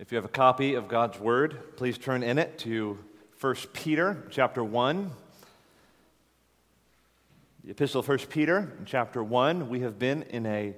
[0.00, 2.98] If you have a copy of God's Word, please turn in it to
[3.38, 5.10] 1 Peter chapter 1.
[7.64, 9.68] The Epistle of 1 Peter, chapter 1.
[9.68, 10.74] We have been in a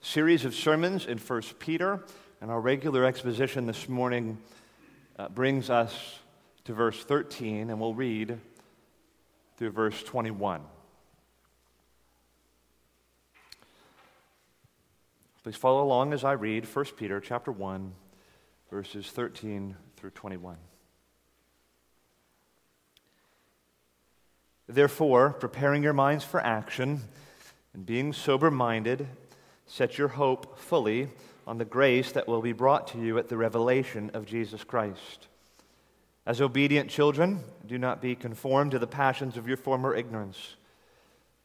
[0.00, 2.04] series of sermons in 1 Peter,
[2.40, 4.38] and our regular exposition this morning
[5.20, 6.18] uh, brings us
[6.64, 8.40] to verse 13, and we'll read
[9.56, 10.62] through verse 21.
[15.44, 17.92] Please follow along as I read 1 Peter chapter 1
[18.74, 20.56] verses 13 through 21.
[24.66, 27.02] Therefore, preparing your minds for action
[27.72, 29.06] and being sober minded,
[29.64, 31.06] set your hope fully
[31.46, 35.28] on the grace that will be brought to you at the revelation of Jesus Christ.
[36.26, 40.56] As obedient children, do not be conformed to the passions of your former ignorance.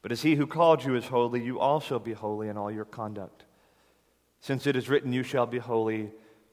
[0.01, 2.85] But as he who called you is holy, you also be holy in all your
[2.85, 3.43] conduct.
[4.39, 6.09] Since it is written, You shall be holy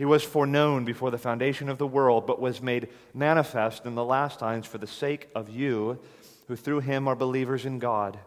[0.00, 4.02] He was foreknown before the foundation of the world, but was made manifest in the
[4.02, 6.00] last times for the sake of you,
[6.48, 8.18] who through him are believers in God,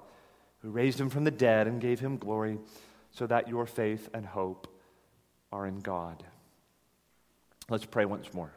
[0.62, 2.60] who raised him from the dead and gave him glory,
[3.10, 4.68] so that your faith and hope
[5.52, 6.24] are in God.
[7.72, 8.54] Let's pray once more.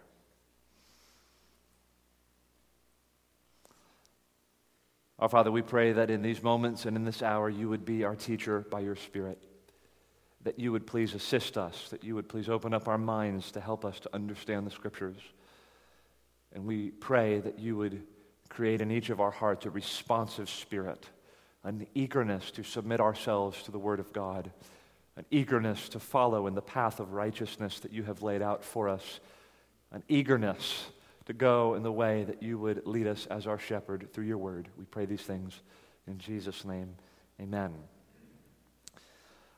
[5.19, 8.05] Our Father, we pray that in these moments and in this hour, you would be
[8.05, 9.43] our teacher by your Spirit
[10.47, 13.61] that you would please assist us, that you would please open up our minds to
[13.61, 15.17] help us to understand the Scriptures.
[16.53, 18.05] And we pray that you would
[18.49, 21.05] create in each of our hearts a responsive spirit,
[21.65, 24.53] an eagerness to submit ourselves to the Word of God,
[25.17, 28.89] an eagerness to follow in the path of righteousness that you have laid out for
[28.89, 29.19] us,
[29.91, 30.87] an eagerness
[31.25, 34.39] to go in the way that you would lead us as our shepherd through your
[34.39, 34.69] Word.
[34.79, 35.61] We pray these things
[36.07, 36.95] in Jesus' name.
[37.41, 37.73] Amen.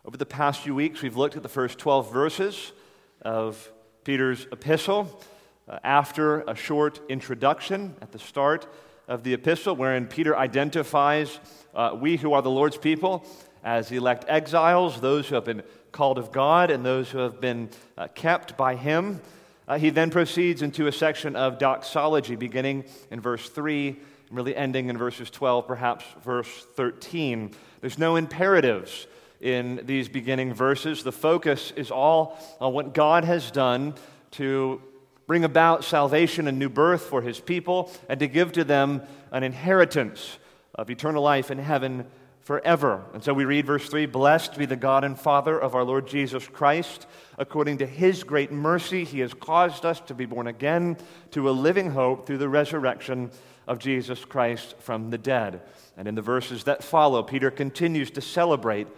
[0.09, 2.73] Over the past few weeks, we've looked at the first 12 verses
[3.21, 3.71] of
[4.05, 5.21] Peter's epistle.
[5.69, 8.67] Uh, after a short introduction at the start
[9.07, 11.39] of the epistle, wherein Peter identifies
[11.75, 13.27] uh, we who are the Lord's people
[13.63, 17.69] as elect exiles, those who have been called of God and those who have been
[17.99, 19.21] uh, kept by Him.
[19.69, 23.99] Uh, he then proceeds into a section of doxology, beginning in verse 3 and
[24.31, 27.51] really ending in verses 12, perhaps verse 13.
[27.83, 29.07] There's no imperatives
[29.41, 31.03] in these beginning verses.
[31.03, 33.95] The focus is all on what God has done
[34.33, 34.83] to
[35.27, 39.43] bring about salvation and new birth for his people and to give to them an
[39.43, 40.39] inheritance
[40.75, 42.07] of eternal life in heaven
[42.41, 43.05] forever.
[43.13, 46.09] And so we read verse 3 Blessed be the God and Father of our Lord
[46.09, 47.07] Jesus Christ.
[47.37, 50.97] According to his great mercy, he has caused us to be born again
[51.33, 53.31] to a living hope through the resurrection
[53.67, 55.61] of Jesus Christ from the dead.
[55.99, 58.89] And in the verses that follow, Peter continues to celebrate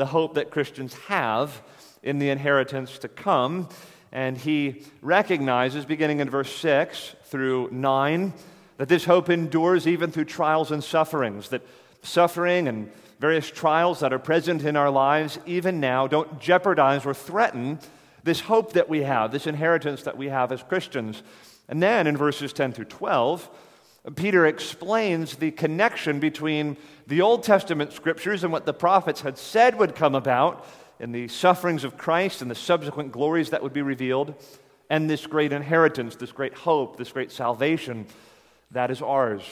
[0.00, 1.60] the hope that Christians have
[2.02, 3.68] in the inheritance to come.
[4.12, 8.32] And he recognizes, beginning in verse 6 through 9,
[8.78, 11.60] that this hope endures even through trials and sufferings, that
[12.02, 17.12] suffering and various trials that are present in our lives, even now, don't jeopardize or
[17.12, 17.78] threaten
[18.24, 21.22] this hope that we have, this inheritance that we have as Christians.
[21.68, 23.50] And then in verses 10 through 12,
[24.14, 29.78] Peter explains the connection between the Old Testament scriptures and what the prophets had said
[29.78, 30.66] would come about
[30.98, 34.34] in the sufferings of Christ and the subsequent glories that would be revealed,
[34.88, 38.06] and this great inheritance, this great hope, this great salvation
[38.70, 39.42] that is ours.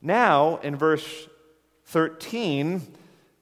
[0.00, 1.28] Now, in verse
[1.86, 2.82] 13,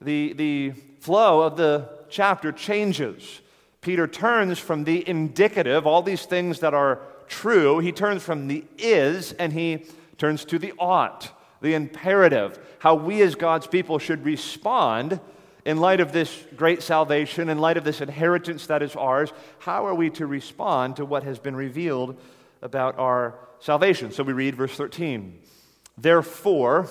[0.01, 0.71] the, the
[1.01, 3.41] flow of the chapter changes.
[3.81, 8.65] Peter turns from the indicative, all these things that are true, he turns from the
[8.79, 9.85] is and he
[10.19, 11.31] turns to the ought,
[11.61, 15.21] the imperative, how we as God's people should respond
[15.65, 19.33] in light of this great salvation, in light of this inheritance that is ours.
[19.59, 22.19] How are we to respond to what has been revealed
[22.63, 24.11] about our salvation?
[24.11, 25.39] So we read verse 13.
[25.97, 26.89] Therefore,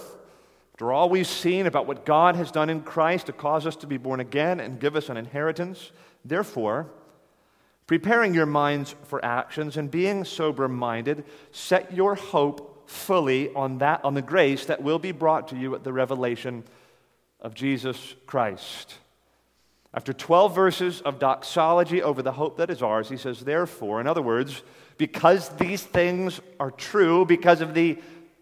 [0.74, 3.88] after all we've seen about what God has done in Christ to cause us to
[3.88, 5.92] be born again and give us an inheritance,
[6.24, 6.88] therefore,
[7.88, 14.04] preparing your minds for actions and being sober minded, set your hope fully on that
[14.04, 16.64] on the grace that will be brought to you at the revelation
[17.40, 18.96] of Jesus Christ.
[19.94, 24.08] After 12 verses of doxology over the hope that is ours, he says, therefore, in
[24.08, 24.62] other words,
[24.98, 27.98] because these things are true, because of the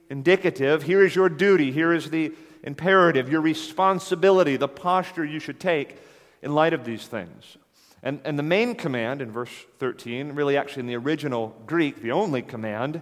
[0.10, 0.84] indicative.
[0.84, 1.72] Here is your duty.
[1.72, 2.34] Here is the
[2.64, 5.98] imperative, your responsibility, the posture you should take
[6.42, 7.58] in light of these things.
[8.04, 12.12] And, and the main command in verse 13, really actually in the original Greek, the
[12.12, 13.02] only command,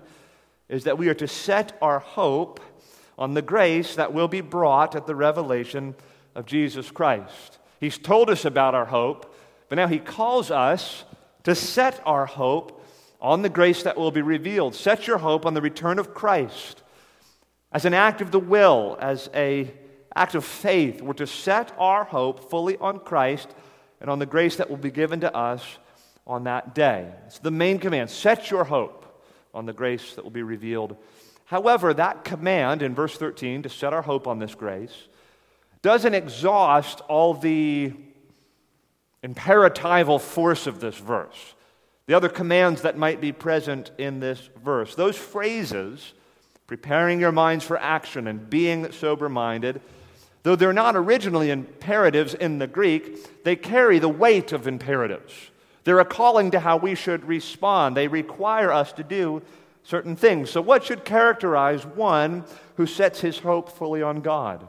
[0.69, 2.60] is that we are to set our hope
[3.18, 5.95] on the grace that will be brought at the revelation
[6.36, 7.60] of Jesus Christ.
[7.80, 9.36] He's told us about our hope,
[9.69, 11.04] but now he calls us
[11.44, 12.83] to set our hope
[13.21, 14.75] on the grace that will be revealed.
[14.75, 16.81] Set your hope on the return of Christ
[17.71, 19.71] as an act of the will, as an
[20.16, 21.01] act of faith.
[21.01, 23.50] We're to set our hope fully on Christ
[24.00, 25.63] and on the grace that will be given to us
[26.27, 27.12] on that day.
[27.25, 28.09] It's the main command.
[28.09, 29.03] Set your hope
[29.54, 30.98] on the grace that will be revealed.
[31.46, 35.08] However, that command in verse 13 to set our hope on this grace
[35.82, 37.94] doesn't exhaust all the
[39.24, 41.56] imperatival force of this verse.
[42.06, 44.96] The other commands that might be present in this verse.
[44.96, 46.14] Those phrases,
[46.68, 49.82] preparing your minds for action and being sober minded,
[50.44, 55.34] though they're not originally imperatives in the Greek, they carry the weight of imperatives.
[55.83, 57.97] They're a calling to how we should respond.
[57.97, 59.41] They require us to do
[59.83, 60.50] certain things.
[60.50, 62.45] So, what should characterize one
[62.77, 64.68] who sets his hope fully on God?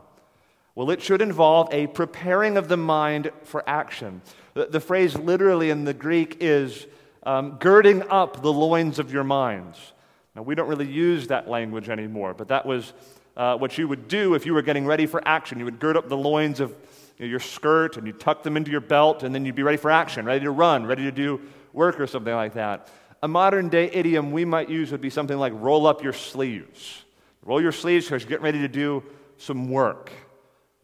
[0.74, 4.22] Well, it should involve a preparing of the mind for action.
[4.54, 6.86] The, the phrase literally in the Greek is
[7.22, 9.92] um, girding up the loins of your minds.
[10.34, 12.92] Now, we don't really use that language anymore, but that was
[13.36, 15.60] uh, what you would do if you were getting ready for action.
[15.60, 16.74] You would gird up the loins of
[17.18, 19.62] you know, your skirt and you tuck them into your belt, and then you'd be
[19.62, 21.40] ready for action, ready to run, ready to do
[21.72, 22.88] work or something like that.
[23.22, 27.04] A modern day idiom we might use would be something like roll up your sleeves.
[27.42, 29.02] Roll your sleeves because you're getting ready to do
[29.38, 30.10] some work.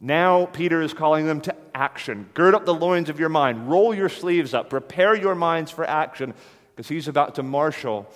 [0.00, 2.30] Now, Peter is calling them to action.
[2.32, 3.68] Gird up the loins of your mind.
[3.68, 4.70] Roll your sleeves up.
[4.70, 6.32] Prepare your minds for action
[6.74, 8.10] because he's about to marshal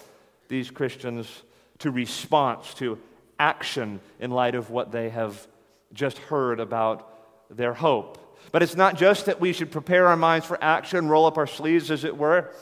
[0.49, 1.43] these Christians
[1.81, 2.99] to response, to
[3.39, 5.47] action in light of what they have
[5.93, 7.14] just heard about
[7.51, 8.21] their hope.
[8.53, 11.47] But it's not just that we should prepare our minds for action, roll up our
[11.47, 12.53] sleeves, as it were.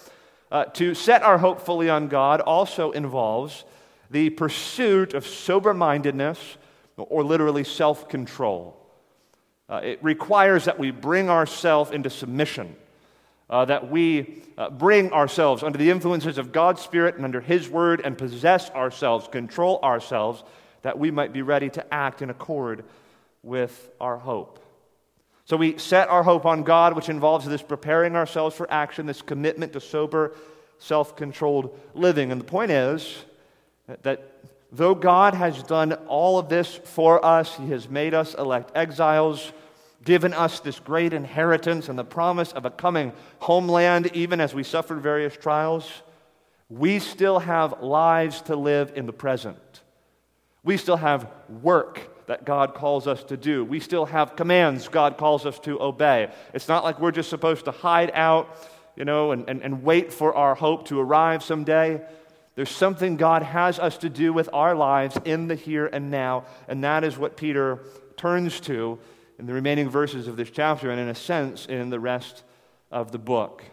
[0.51, 3.65] Uh, to set our hope fully on God also involves
[4.11, 6.57] the pursuit of sober mindedness,
[6.97, 8.79] or literally self control.
[9.69, 12.77] Uh, it requires that we bring ourselves into submission,
[13.49, 17.69] uh, that we uh, bring ourselves under the influences of God's Spirit and under His
[17.69, 20.45] Word and possess ourselves, control ourselves,
[20.83, 22.85] that we might be ready to act in accord
[23.43, 24.62] with our hope.
[25.53, 29.21] So we set our hope on God, which involves this preparing ourselves for action, this
[29.21, 30.33] commitment to sober,
[30.79, 32.33] self controlled living.
[32.33, 33.27] And the point is
[34.01, 34.33] that
[34.73, 39.53] though God has done all of this for us, He has made us elect exiles
[40.03, 44.63] given us this great inheritance and the promise of a coming homeland, even as we
[44.63, 45.87] suffered various trials,
[46.71, 49.83] we still have lives to live in the present.
[50.65, 51.31] We still have
[51.63, 53.65] work that God calls us to do.
[53.65, 56.31] We still have commands God calls us to obey.
[56.55, 58.57] It's not like we're just supposed to hide out,
[58.97, 62.01] you know, and, and, and wait for our hope to arrive someday.
[62.55, 66.45] There's something God has us to do with our lives in the here and now,
[66.69, 67.81] and that is what Peter
[68.17, 68.99] turns to
[69.39, 72.45] in the remaining verses of this chapter and, in a sense, in the rest
[72.91, 73.65] of the book.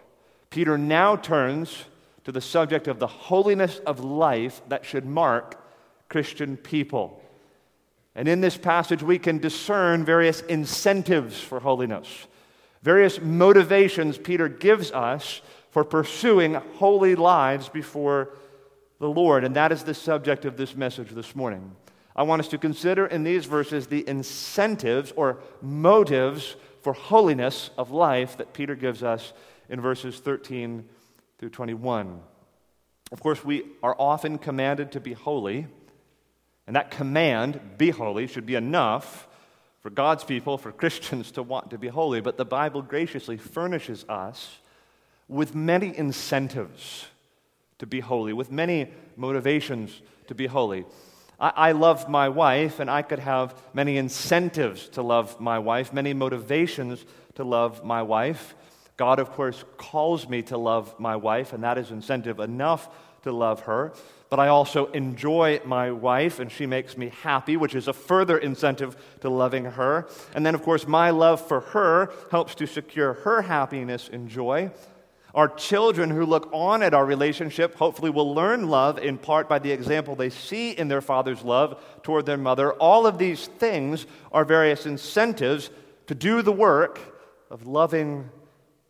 [0.50, 1.86] Peter now turns
[2.24, 5.64] to the subject of the holiness of life that should mark
[6.10, 7.19] Christian people.
[8.16, 12.28] And in this passage, we can discern various incentives for holiness,
[12.82, 18.36] various motivations Peter gives us for pursuing holy lives before
[19.00, 19.44] the Lord.
[19.44, 21.76] And that is the subject of this message this morning.
[22.16, 27.92] I want us to consider in these verses the incentives or motives for holiness of
[27.92, 29.34] life that Peter gives us
[29.70, 30.86] in verses 13
[31.38, 32.20] through 21.
[33.12, 35.68] Of course, we are often commanded to be holy,
[36.70, 39.28] and that command, be holy, should be enough
[39.80, 42.22] for God's people, for Christians to want to be holy.
[42.22, 44.60] But the Bible graciously furnishes us
[45.28, 47.08] with many incentives
[47.80, 50.86] to be holy, with many motivations to be holy.
[51.40, 55.92] I, I love my wife, and I could have many incentives to love my wife,
[55.92, 58.54] many motivations to love my wife.
[58.96, 62.88] God, of course, calls me to love my wife, and that is incentive enough
[63.24, 63.92] to love her.
[64.30, 68.38] But I also enjoy my wife, and she makes me happy, which is a further
[68.38, 70.08] incentive to loving her.
[70.36, 74.72] And then, of course, my love for her helps to secure her happiness and joy.
[75.34, 79.60] Our children who look on at our relationship hopefully will learn love in part by
[79.60, 82.74] the example they see in their father's love toward their mother.
[82.74, 85.70] All of these things are various incentives
[86.08, 87.00] to do the work
[87.52, 88.30] of loving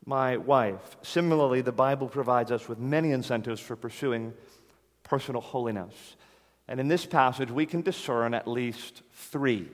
[0.06, 0.98] my wife.
[1.02, 4.34] Similarly, the Bible provides us with many incentives for pursuing
[5.10, 6.16] personal holiness.
[6.68, 9.68] And in this passage, we can discern at least three.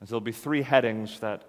[0.00, 1.44] And there'll be three headings that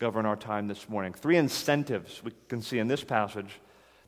[0.00, 1.12] govern our time this morning.
[1.12, 3.60] Three incentives we can see in this passage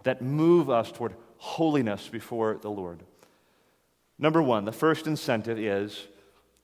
[0.03, 3.05] that move us toward holiness before the Lord.
[4.19, 6.09] Number one, the first incentive is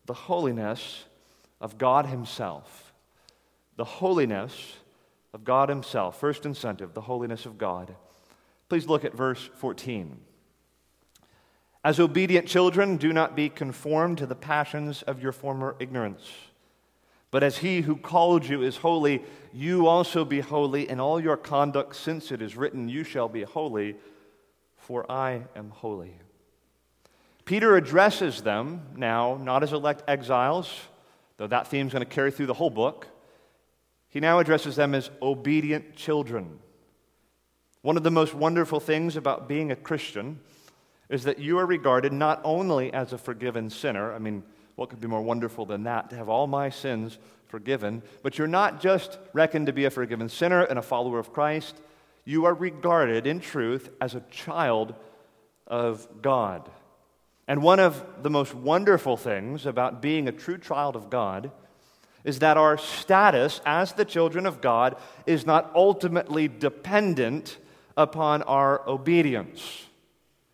[0.07, 1.05] the holiness
[1.61, 2.93] of God Himself.
[3.77, 4.79] The holiness
[5.33, 6.19] of God Himself.
[6.19, 7.95] First incentive, the holiness of God.
[8.69, 10.19] Please look at verse 14.
[11.83, 16.29] As obedient children, do not be conformed to the passions of your former ignorance.
[17.31, 19.23] But as he who called you is holy,
[19.53, 23.45] you also be holy in all your conduct, since it is written, You shall be
[23.45, 23.97] holy,
[24.77, 26.17] for I am holy.
[27.45, 30.71] Peter addresses them now not as elect exiles,
[31.37, 33.07] though that theme is going to carry through the whole book.
[34.09, 36.59] He now addresses them as obedient children.
[37.83, 40.41] One of the most wonderful things about being a Christian
[41.11, 44.43] is that you are regarded not only as a forgiven sinner, I mean,
[44.77, 48.47] what could be more wonderful than that, to have all my sins forgiven, but you're
[48.47, 51.77] not just reckoned to be a forgiven sinner and a follower of Christ,
[52.25, 54.95] you are regarded in truth as a child
[55.67, 56.71] of God.
[57.49, 61.51] And one of the most wonderful things about being a true child of God
[62.23, 67.59] is that our status as the children of God is not ultimately dependent
[67.97, 69.87] upon our obedience.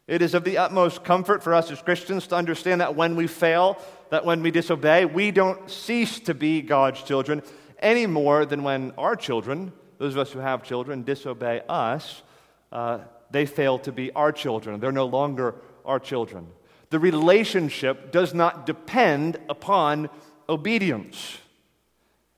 [0.09, 3.27] It is of the utmost comfort for us as Christians to understand that when we
[3.27, 3.77] fail,
[4.11, 7.43] that when we disobey, we don't cease to be God's children
[7.81, 12.23] any more than when our children, those of us who have children, disobey us,
[12.71, 13.01] uh,
[13.33, 14.79] they fail to be our children.
[14.79, 16.47] They're no longer our children.
[16.91, 20.09] The relationship does not depend upon
[20.49, 21.39] obedience.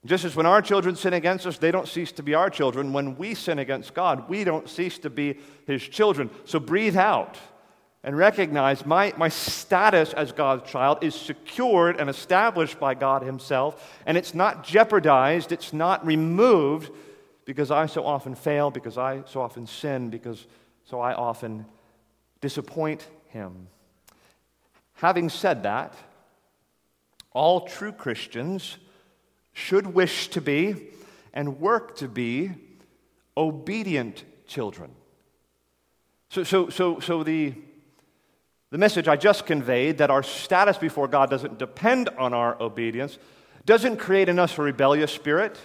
[0.07, 2.95] Just as when our children sin against us, they don't cease to be our children.
[2.95, 6.31] When we sin against God, we don't cease to be His children.
[6.47, 7.37] So breathe out
[8.05, 13.99] and recognize my, my status as God's child is secured and established by God Himself,
[14.07, 16.90] and it's not jeopardized, it's not removed
[17.45, 20.47] because I so often fail, because I so often sin, because
[20.85, 21.67] so I often
[22.40, 23.69] disappoint Him.
[24.95, 25.95] Having said that,
[27.33, 28.78] all true Christians
[29.52, 30.88] should wish to be
[31.33, 32.50] and work to be
[33.37, 34.90] obedient children.
[36.31, 37.55] So, so, so, so the
[38.71, 43.19] the message I just conveyed that our status before God doesn't depend on our obedience
[43.65, 45.59] doesn't create in us a rebellious spirit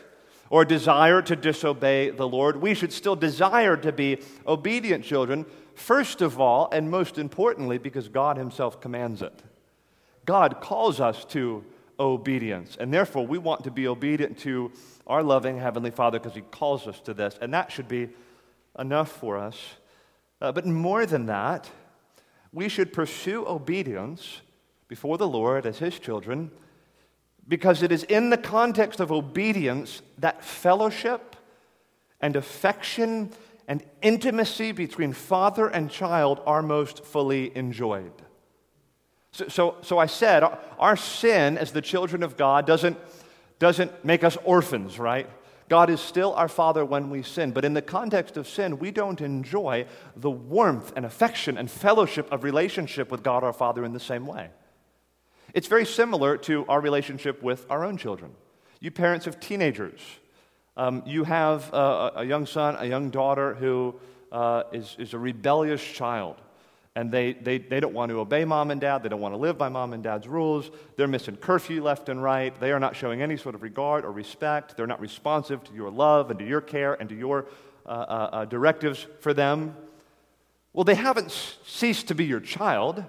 [0.49, 2.61] or a desire to disobey the Lord.
[2.61, 8.09] We should still desire to be obedient children, first of all, and most importantly, because
[8.09, 9.41] God Himself commands it.
[10.25, 11.63] God calls us to
[11.99, 14.71] obedience, and therefore we want to be obedient to
[15.07, 18.09] our loving Heavenly Father because He calls us to this, and that should be
[18.77, 19.57] enough for us.
[20.41, 21.69] Uh, but more than that,
[22.53, 24.41] we should pursue obedience
[24.87, 26.51] before the Lord as His children
[27.47, 31.35] because it is in the context of obedience that fellowship
[32.21, 33.31] and affection
[33.67, 38.13] and intimacy between father and child are most fully enjoyed.
[39.31, 40.43] So, so, so I said,
[40.77, 42.97] our sin as the children of God doesn't,
[43.59, 45.27] doesn't make us orphans, right?
[45.69, 48.91] God is still our Father when we sin, but in the context of sin, we
[48.91, 53.93] don't enjoy the warmth and affection and fellowship of relationship with God our Father in
[53.93, 54.49] the same way.
[55.53, 58.31] It's very similar to our relationship with our own children.
[58.79, 60.01] You parents of teenagers,
[60.75, 63.95] um, you have a, a, young son, a young daughter who
[64.31, 66.37] uh, is is a rebellious child
[66.95, 69.01] and they, they, they don't want to obey mom and dad.
[69.01, 70.69] They don't want to live by mom and dad's rules.
[70.95, 72.57] They're missing curfew left and right.
[72.59, 74.77] They are not showing any sort of regard or respect.
[74.77, 77.47] They're not responsive to your love and to your care and to your
[77.85, 79.75] uh, uh, uh directives for them.
[80.71, 81.31] Well, they haven't
[81.65, 83.03] ceased to be your child.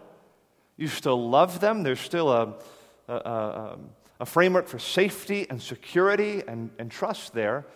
[0.76, 1.82] You still love them.
[1.82, 2.54] There's still a,
[3.08, 3.78] a, a,
[4.20, 7.66] a framework for safety and security and, and trust there.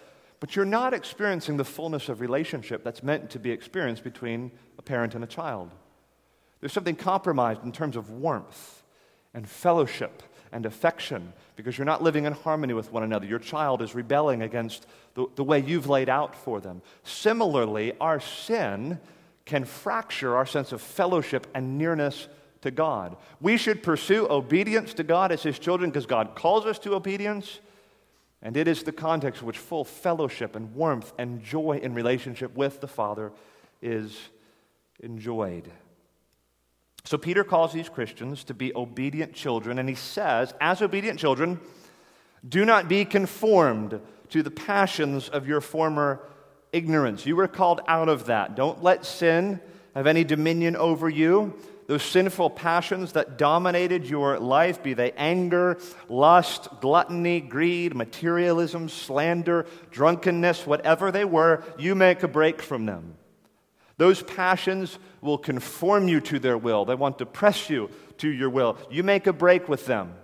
[0.40, 4.82] But you're not experiencing the fullness of relationship that's meant to be experienced between a
[4.82, 5.70] parent and a child.
[6.60, 8.82] There's something compromised in terms of warmth
[9.34, 10.22] and fellowship
[10.52, 13.26] and affection because you're not living in harmony with one another.
[13.26, 16.82] Your child is rebelling against the, the way you've laid out for them.
[17.04, 18.98] Similarly, our sin
[19.44, 22.28] can fracture our sense of fellowship and nearness
[22.62, 23.16] to God.
[23.40, 27.60] We should pursue obedience to God as His children because God calls us to obedience.
[28.42, 32.54] And it is the context in which full fellowship and warmth and joy in relationship
[32.56, 33.32] with the Father
[33.82, 34.16] is
[35.00, 35.70] enjoyed.
[37.08, 41.58] So Peter calls these Christians to be obedient children, and he says, as obedient children,
[42.46, 43.98] do not be conformed
[44.28, 46.20] to the passions of your former
[46.70, 47.24] ignorance.
[47.24, 48.56] You were called out of that.
[48.56, 49.58] Don't let sin
[49.94, 51.54] have any dominion over you.
[51.88, 55.78] those sinful passions that dominated your life, be they anger,
[56.10, 63.14] lust, gluttony, greed, materialism, slander, drunkenness, whatever they were, you make a break from them.
[63.96, 66.84] Those passions will conform you to their will.
[66.84, 68.78] They want to press you to your will.
[68.90, 70.14] You make a break with them.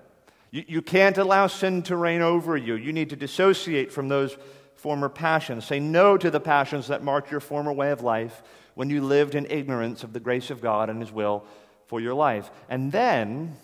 [0.51, 2.75] You, you can't allow sin to reign over you.
[2.75, 4.37] You need to dissociate from those
[4.75, 5.65] former passions.
[5.65, 8.43] Say no to the passions that marked your former way of life
[8.75, 11.45] when you lived in ignorance of the grace of God and His will
[11.87, 12.51] for your life.
[12.69, 13.57] And then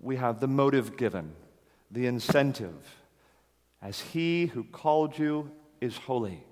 [0.00, 1.32] we have the motive given,
[1.90, 2.96] the incentive.
[3.82, 5.50] As He who called you
[5.80, 6.42] is holy,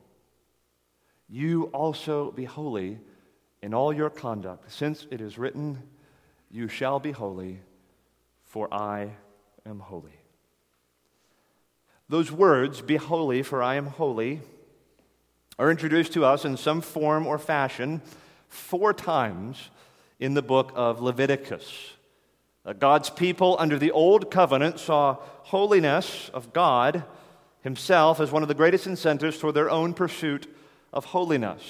[1.28, 2.98] you also be holy
[3.62, 5.82] in all your conduct, since it is written,
[6.50, 7.60] You shall be holy,
[8.44, 9.10] for I
[9.66, 10.18] am holy.
[12.08, 14.40] Those words, be holy, for I am holy,
[15.58, 18.00] are introduced to us in some form or fashion
[18.48, 19.70] four times
[20.18, 21.92] in the book of Leviticus.
[22.64, 27.04] Uh, God's people under the old covenant saw holiness of God
[27.62, 30.46] himself as one of the greatest incentives for their own pursuit
[30.92, 31.62] of holiness.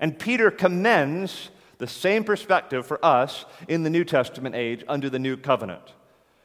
[0.00, 5.18] And Peter commends the same perspective for us in the New Testament age under the
[5.18, 5.92] new covenant.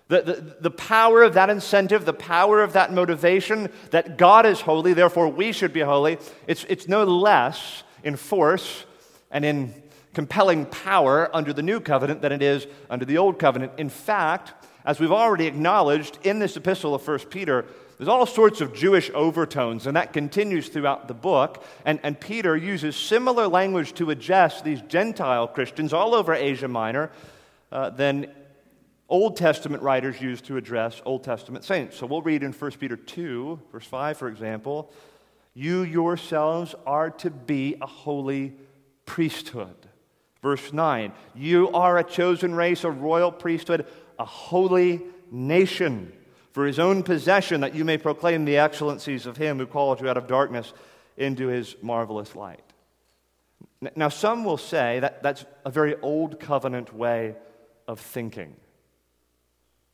[0.07, 4.59] The, the, the, power of that incentive, the power of that motivation that God is
[4.59, 6.17] holy, therefore we should be holy,
[6.47, 8.83] it's, it's no less in force
[9.31, 9.73] and in
[10.13, 13.71] compelling power under the new covenant than it is under the old covenant.
[13.77, 14.53] In fact,
[14.83, 17.65] as we've already acknowledged in this epistle of 1 Peter,
[18.01, 21.63] there's all sorts of Jewish overtones, and that continues throughout the book.
[21.85, 27.11] And, and Peter uses similar language to address these Gentile Christians all over Asia Minor
[27.71, 28.25] uh, than
[29.07, 31.95] Old Testament writers used to address Old Testament saints.
[31.95, 34.91] So we'll read in 1 Peter 2, verse 5, for example
[35.53, 38.55] You yourselves are to be a holy
[39.05, 39.77] priesthood.
[40.41, 43.85] Verse 9 You are a chosen race, a royal priesthood,
[44.17, 46.13] a holy nation,
[46.51, 50.09] for his own possession, that you may proclaim the excellencies of him who called you
[50.09, 50.73] out of darkness
[51.17, 52.61] into his marvelous light.
[53.95, 57.35] Now, some will say that that's a very old covenant way
[57.87, 58.55] of thinking.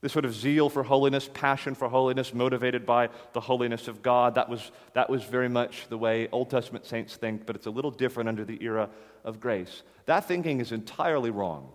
[0.01, 4.35] This sort of zeal for holiness, passion for holiness, motivated by the holiness of God,
[4.35, 7.71] that was, that was very much the way Old Testament saints think, but it's a
[7.71, 8.89] little different under the era
[9.23, 9.83] of grace.
[10.05, 11.71] That thinking is entirely wrong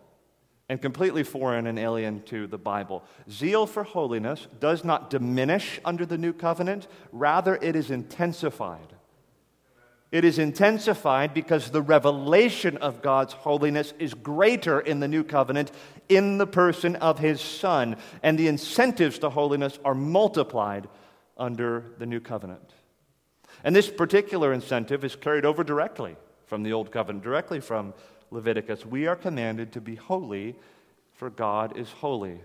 [0.73, 3.05] and completely foreign and alien to the Bible.
[3.31, 8.95] Zeal for holiness does not diminish under the new covenant, rather, it is intensified.
[10.11, 15.71] It is intensified because the revelation of God's holiness is greater in the new covenant
[16.09, 20.89] in the person of his Son, and the incentives to holiness are multiplied
[21.37, 22.73] under the new covenant.
[23.63, 27.93] And this particular incentive is carried over directly from the old covenant, directly from
[28.33, 28.87] Leviticus.
[28.87, 30.57] We are commanded to be holy,
[31.13, 32.41] for God is holy.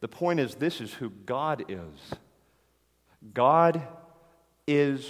[0.00, 2.18] The point is, this is who God is.
[3.32, 3.82] God
[4.66, 5.08] is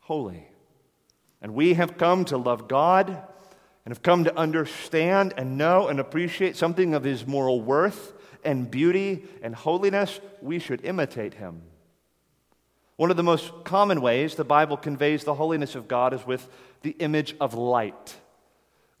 [0.00, 0.46] holy.
[1.40, 6.00] And we have come to love God and have come to understand and know and
[6.00, 8.12] appreciate something of his moral worth
[8.44, 10.20] and beauty and holiness.
[10.42, 11.62] We should imitate him.
[12.96, 16.46] One of the most common ways the Bible conveys the holiness of God is with
[16.82, 18.16] the image of light.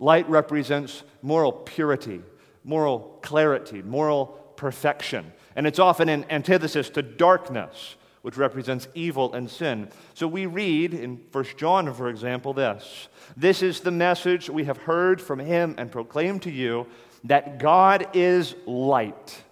[0.00, 2.22] Light represents moral purity,
[2.64, 5.32] moral clarity, moral perfection.
[5.54, 9.88] And it's often in antithesis to darkness which represents evil and sin.
[10.14, 14.78] So we read in 1 John, for example, this This is the message we have
[14.78, 16.86] heard from him and proclaimed to you
[17.24, 19.42] that God is light.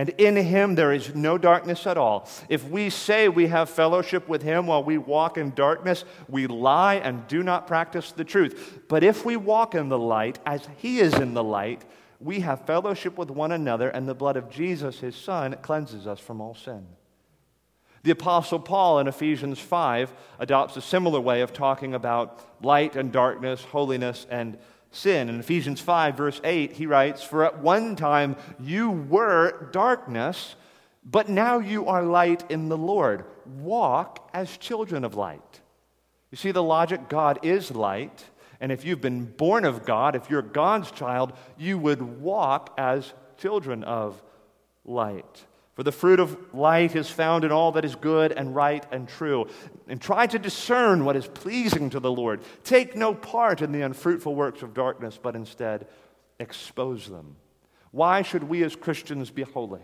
[0.00, 2.26] And in him there is no darkness at all.
[2.48, 6.94] If we say we have fellowship with him while we walk in darkness, we lie
[6.94, 8.80] and do not practice the truth.
[8.88, 11.84] But if we walk in the light, as he is in the light,
[12.18, 16.18] we have fellowship with one another, and the blood of Jesus, his son, cleanses us
[16.18, 16.86] from all sin.
[18.02, 23.12] The Apostle Paul in Ephesians 5 adopts a similar way of talking about light and
[23.12, 24.56] darkness, holiness and
[24.90, 25.28] sin.
[25.28, 30.56] In Ephesians 5, verse 8, he writes, For at one time you were darkness,
[31.04, 33.24] but now you are light in the Lord.
[33.46, 35.60] Walk as children of light.
[36.30, 37.08] You see the logic?
[37.08, 38.24] God is light.
[38.60, 43.12] And if you've been born of God, if you're God's child, you would walk as
[43.38, 44.22] children of
[44.84, 45.46] light.
[45.80, 49.08] For the fruit of light is found in all that is good and right and
[49.08, 49.46] true.
[49.88, 52.42] And try to discern what is pleasing to the Lord.
[52.64, 55.86] Take no part in the unfruitful works of darkness, but instead
[56.38, 57.36] expose them.
[57.92, 59.80] Why should we as Christians be holy?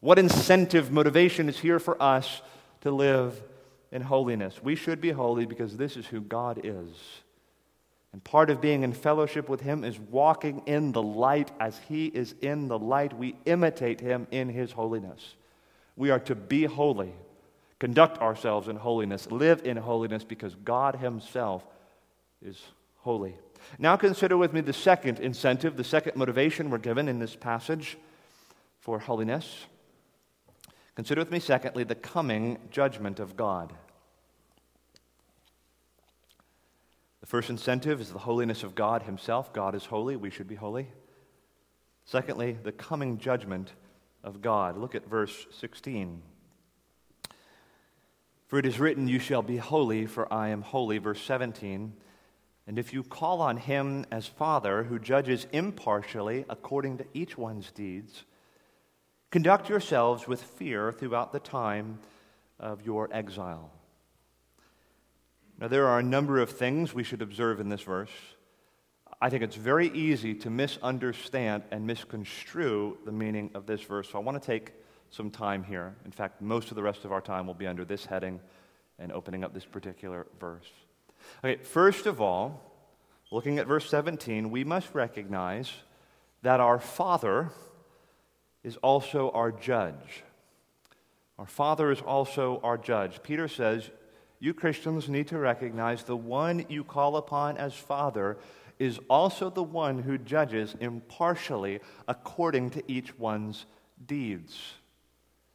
[0.00, 2.40] What incentive, motivation is here for us
[2.80, 3.38] to live
[3.92, 4.62] in holiness?
[4.62, 6.88] We should be holy because this is who God is.
[8.18, 12.06] And part of being in fellowship with Him is walking in the light as He
[12.06, 13.16] is in the light.
[13.16, 15.36] We imitate Him in His holiness.
[15.94, 17.12] We are to be holy,
[17.78, 21.64] conduct ourselves in holiness, live in holiness because God Himself
[22.44, 22.60] is
[22.96, 23.36] holy.
[23.78, 27.96] Now consider with me the second incentive, the second motivation we're given in this passage
[28.80, 29.66] for holiness.
[30.96, 33.72] Consider with me, secondly, the coming judgment of God.
[37.17, 39.52] The first incentive is the holiness of God Himself.
[39.52, 40.88] God is holy, we should be holy.
[42.04, 43.72] Secondly, the coming judgment
[44.24, 44.76] of God.
[44.76, 46.22] Look at verse 16.
[48.46, 50.96] For it is written, You shall be holy, for I am holy.
[50.98, 51.92] Verse 17.
[52.66, 57.70] And if you call on him as Father, who judges impartially according to each one's
[57.70, 58.24] deeds,
[59.30, 61.98] conduct yourselves with fear throughout the time
[62.58, 63.70] of your exile.
[65.60, 68.12] Now, there are a number of things we should observe in this verse.
[69.20, 74.10] I think it's very easy to misunderstand and misconstrue the meaning of this verse.
[74.10, 74.72] So I want to take
[75.10, 75.96] some time here.
[76.04, 78.38] In fact, most of the rest of our time will be under this heading
[79.00, 80.70] and opening up this particular verse.
[81.44, 82.62] Okay, first of all,
[83.32, 85.72] looking at verse 17, we must recognize
[86.42, 87.50] that our Father
[88.62, 90.22] is also our judge.
[91.38, 93.22] Our Father is also our judge.
[93.24, 93.90] Peter says,
[94.40, 98.38] You Christians need to recognize the one you call upon as Father
[98.78, 103.66] is also the one who judges impartially according to each one's
[104.06, 104.74] deeds.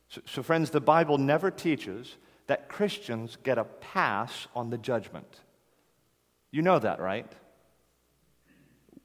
[0.09, 2.17] So, so, friends, the Bible never teaches
[2.47, 5.39] that Christians get a pass on the judgment.
[6.51, 7.31] You know that, right?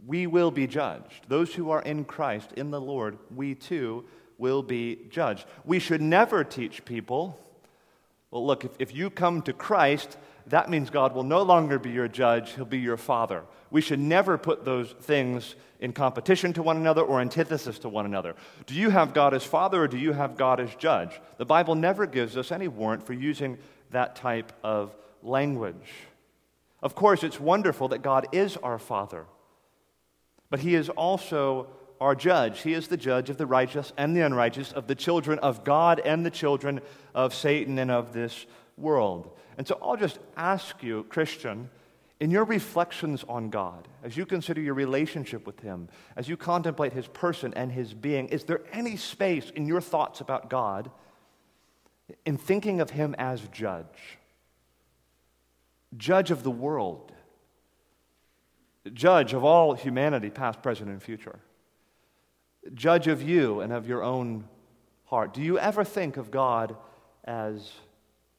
[0.04, 1.28] We will be judged.
[1.28, 4.04] Those who are in Christ, in the Lord, we too
[4.36, 5.46] will be judged.
[5.64, 7.38] We should never teach people,
[8.30, 11.90] well, look, if, if you come to Christ, that means God will no longer be
[11.90, 13.44] your judge, He'll be your father.
[13.70, 18.06] We should never put those things in competition to one another or antithesis to one
[18.06, 18.34] another.
[18.66, 21.20] Do you have God as father or do you have God as judge?
[21.36, 23.58] The Bible never gives us any warrant for using
[23.90, 25.74] that type of language.
[26.82, 29.26] Of course, it's wonderful that God is our Father,
[30.50, 31.68] but He is also
[32.00, 32.60] our judge.
[32.60, 36.00] He is the judge of the righteous and the unrighteous, of the children of God
[36.00, 36.80] and the children
[37.14, 39.36] of Satan and of this world.
[39.56, 41.70] And so I'll just ask you, Christian,
[42.20, 46.92] in your reflections on God, as you consider your relationship with Him, as you contemplate
[46.92, 50.90] His person and His being, is there any space in your thoughts about God
[52.24, 54.18] in thinking of Him as judge?
[55.96, 57.12] judge of the world,
[58.92, 61.38] judge of all humanity, past, present, and future,
[62.74, 64.48] judge of you and of your own
[65.04, 65.32] heart.
[65.32, 66.76] Do you ever think of God
[67.24, 67.72] as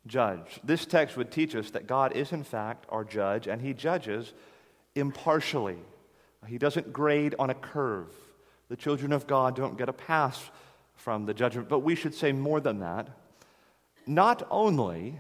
[0.07, 0.59] judge?
[0.63, 4.33] This text would teach us that God is, in fact, our judge, and he judges
[4.95, 5.77] impartially.
[6.47, 8.13] He doesn't grade on a curve.
[8.69, 10.49] The children of God don't get a pass
[10.95, 13.09] from the judgment, but we should say more than that.
[14.05, 15.19] Not only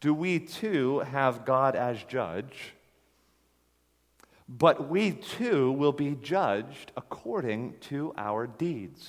[0.00, 2.74] do we too have God as judge,
[4.52, 9.08] but we too will be judged according to our deeds.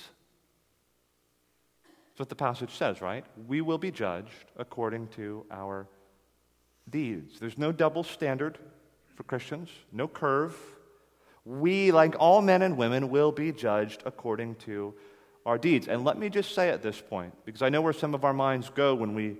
[1.84, 3.24] That's what the passage says, right?
[3.48, 5.88] We will be judged according to our
[6.88, 7.40] deeds.
[7.40, 8.56] There's no double standard
[9.16, 10.56] for Christians, no curve.
[11.44, 14.94] We, like all men and women, will be judged according to
[15.44, 15.88] our deeds.
[15.88, 18.32] And let me just say at this point, because I know where some of our
[18.32, 19.38] minds go when we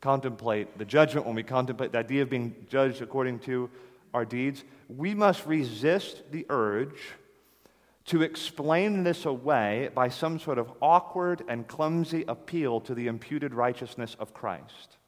[0.00, 3.70] contemplate the judgment, when we contemplate the idea of being judged according to
[4.14, 7.00] our deeds, we must resist the urge
[8.06, 13.54] to explain this away by some sort of awkward and clumsy appeal to the imputed
[13.54, 14.98] righteousness of Christ.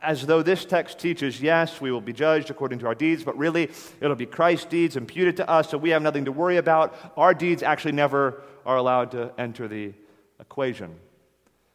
[0.00, 3.36] As though this text teaches, yes, we will be judged according to our deeds, but
[3.36, 3.70] really
[4.00, 6.94] it'll be Christ's deeds imputed to us, so we have nothing to worry about.
[7.16, 9.92] Our deeds actually never are allowed to enter the
[10.40, 10.94] equation.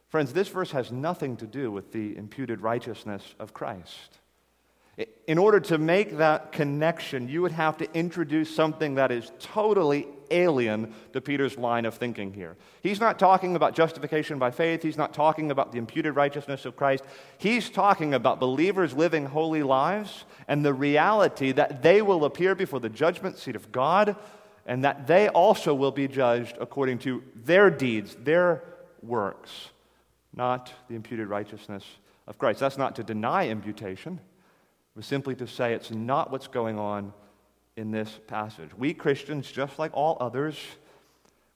[0.08, 4.18] Friends, this verse has nothing to do with the imputed righteousness of Christ.
[5.26, 10.08] In order to make that connection, you would have to introduce something that is totally
[10.30, 12.56] alien to Peter's line of thinking here.
[12.82, 16.76] He's not talking about justification by faith, he's not talking about the imputed righteousness of
[16.76, 17.04] Christ.
[17.38, 22.80] He's talking about believers living holy lives and the reality that they will appear before
[22.80, 24.16] the judgment seat of God
[24.66, 28.64] and that they also will be judged according to their deeds, their
[29.02, 29.70] works
[30.38, 31.84] not the imputed righteousness
[32.26, 32.60] of Christ.
[32.60, 34.20] That's not to deny imputation,
[34.98, 37.12] but simply to say it's not what's going on
[37.76, 38.70] in this passage.
[38.76, 40.58] We Christians, just like all others,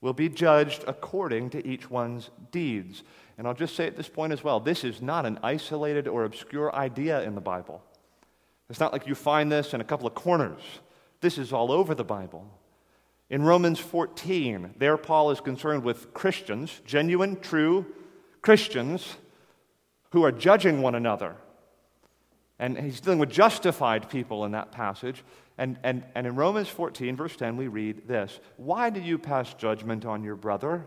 [0.01, 3.03] will be judged according to each one's deeds.
[3.37, 6.23] And I'll just say at this point as well this is not an isolated or
[6.23, 7.83] obscure idea in the Bible.
[8.71, 10.63] It's not like you find this in a couple of corners.
[11.21, 12.47] This is all over the Bible.
[13.29, 17.87] In Romans 14, there Paul is concerned with Christians, genuine, true
[18.41, 19.17] Christians,
[20.11, 21.35] who are judging one another.
[22.63, 25.25] And he's dealing with justified people in that passage.
[25.59, 29.53] And, and, and in Romans 14, verse 10, we read this Why do you pass
[29.55, 30.87] judgment on your brother?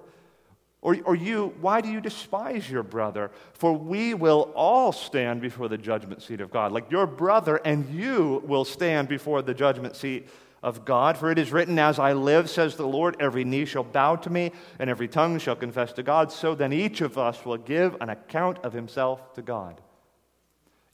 [0.81, 3.29] Or, or you, why do you despise your brother?
[3.53, 6.71] For we will all stand before the judgment seat of God.
[6.71, 10.29] Like your brother and you will stand before the judgment seat
[10.63, 11.17] of God.
[11.17, 14.29] For it is written, As I live, says the Lord, every knee shall bow to
[14.29, 16.31] me, and every tongue shall confess to God.
[16.31, 19.81] So then each of us will give an account of himself to God.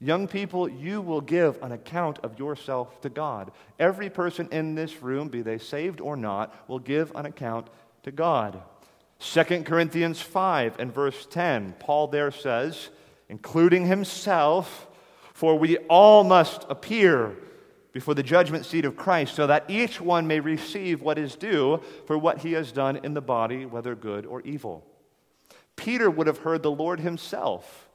[0.03, 3.51] Young people, you will give an account of yourself to God.
[3.77, 7.67] Every person in this room, be they saved or not, will give an account
[8.01, 8.59] to God.
[9.19, 12.89] 2 Corinthians 5 and verse 10, Paul there says,
[13.29, 14.87] including himself,
[15.35, 17.35] for we all must appear
[17.93, 21.79] before the judgment seat of Christ, so that each one may receive what is due
[22.07, 24.83] for what he has done in the body, whether good or evil.
[25.75, 27.87] Peter would have heard the Lord himself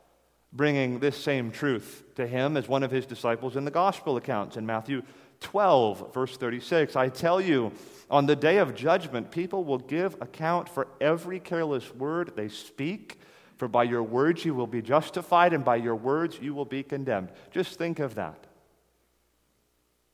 [0.57, 4.57] bringing this same truth to him as one of his disciples in the gospel accounts
[4.57, 5.03] in Matthew
[5.41, 6.97] 12, verse 36.
[6.97, 7.73] I tell you,
[8.11, 13.21] on the day of judgment, people will give account for every careless word they speak.
[13.57, 16.83] For by your words you will be justified, and by your words you will be
[16.83, 17.31] condemned.
[17.51, 18.47] Just think of that.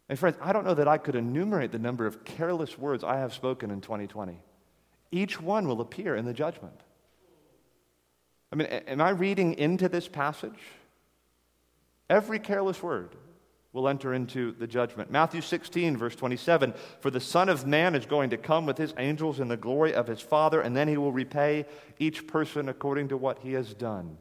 [0.08, 3.18] And friends, I don't know that I could enumerate the number of careless words I
[3.18, 4.40] have spoken in 2020.
[5.10, 6.80] Each one will appear in the judgment.
[8.52, 10.58] I mean, am I reading into this passage?
[12.10, 13.16] Every careless word
[13.72, 15.10] will enter into the judgment.
[15.10, 18.92] Matthew 16, verse 27 For the Son of Man is going to come with his
[18.98, 21.64] angels in the glory of his Father, and then he will repay
[21.98, 24.18] each person according to what he has done.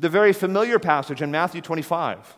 [0.00, 2.36] The very familiar passage in Matthew 25,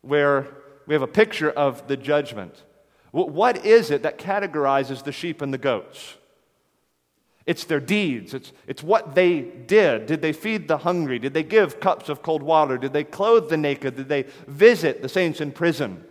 [0.00, 0.46] where
[0.86, 2.62] we have a picture of the judgment.
[3.10, 6.14] What is it that categorizes the sheep and the goats?
[7.46, 8.32] It's their deeds.
[8.32, 10.06] It's, it's what they did.
[10.06, 11.18] Did they feed the hungry?
[11.18, 12.78] Did they give cups of cold water?
[12.78, 13.96] Did they clothe the naked?
[13.96, 16.04] Did they visit the saints in prison?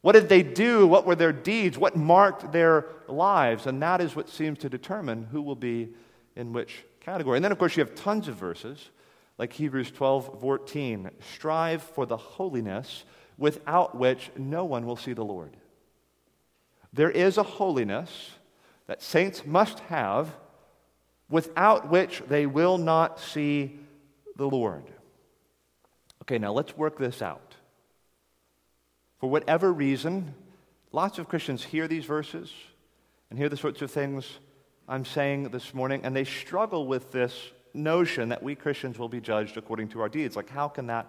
[0.00, 0.86] What did they do?
[0.86, 1.76] What were their deeds?
[1.76, 3.66] What marked their lives?
[3.66, 5.90] And that is what seems to determine who will be
[6.36, 7.36] in which category.
[7.36, 8.90] And then, of course, you have tons of verses
[9.36, 11.10] like Hebrews 12 14.
[11.34, 13.04] Strive for the holiness
[13.36, 15.56] without which no one will see the Lord.
[16.92, 18.30] There is a holiness
[18.86, 20.34] that saints must have
[21.28, 23.78] without which they will not see
[24.36, 24.84] the Lord.
[26.22, 27.54] Okay, now let's work this out.
[29.18, 30.34] For whatever reason,
[30.92, 32.52] lots of Christians hear these verses
[33.30, 34.38] and hear the sorts of things
[34.88, 39.20] I'm saying this morning, and they struggle with this notion that we Christians will be
[39.20, 40.36] judged according to our deeds.
[40.36, 41.06] Like, how can that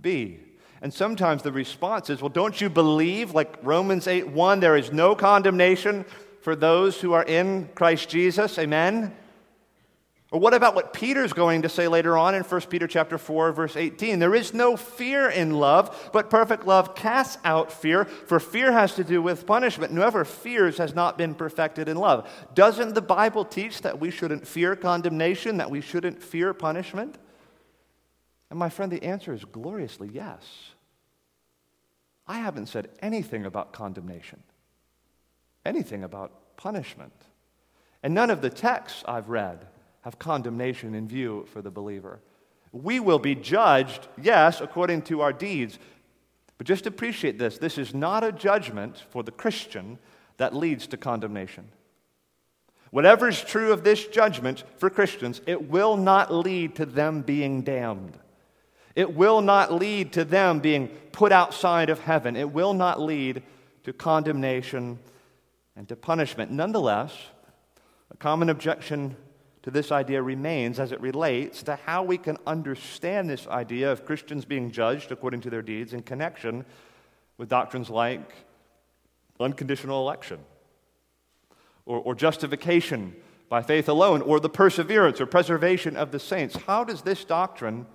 [0.00, 0.38] be?
[0.82, 4.92] And sometimes the response is, well, don't you believe, like Romans 8 1, there is
[4.92, 6.04] no condemnation
[6.42, 8.58] for those who are in Christ Jesus?
[8.58, 9.12] Amen?
[10.32, 13.52] Or what about what Peter's going to say later on in 1 Peter chapter 4
[13.52, 14.18] verse 18?
[14.18, 18.96] There is no fear in love, but perfect love casts out fear, for fear has
[18.96, 19.92] to do with punishment.
[19.92, 22.28] Whoever fears has not been perfected in love.
[22.54, 27.18] Doesn't the Bible teach that we shouldn't fear condemnation, that we shouldn't fear punishment?
[28.50, 30.42] And my friend, the answer is gloriously yes.
[32.26, 34.42] I haven't said anything about condemnation,
[35.64, 37.12] anything about punishment.
[38.02, 39.68] And none of the texts I've read
[40.06, 42.20] have condemnation in view for the believer.
[42.70, 45.80] We will be judged, yes, according to our deeds.
[46.58, 49.98] But just appreciate this this is not a judgment for the Christian
[50.36, 51.70] that leads to condemnation.
[52.92, 57.62] Whatever is true of this judgment for Christians, it will not lead to them being
[57.62, 58.16] damned.
[58.94, 62.36] It will not lead to them being put outside of heaven.
[62.36, 63.42] It will not lead
[63.82, 65.00] to condemnation
[65.74, 66.52] and to punishment.
[66.52, 67.12] Nonetheless,
[68.12, 69.16] a common objection
[69.66, 74.04] to this idea remains as it relates to how we can understand this idea of
[74.06, 76.64] Christians being judged according to their deeds in connection
[77.36, 78.32] with doctrines like
[79.40, 80.38] unconditional election
[81.84, 83.16] or, or justification
[83.48, 86.54] by faith alone or the perseverance or preservation of the saints.
[86.54, 87.86] How does this doctrine,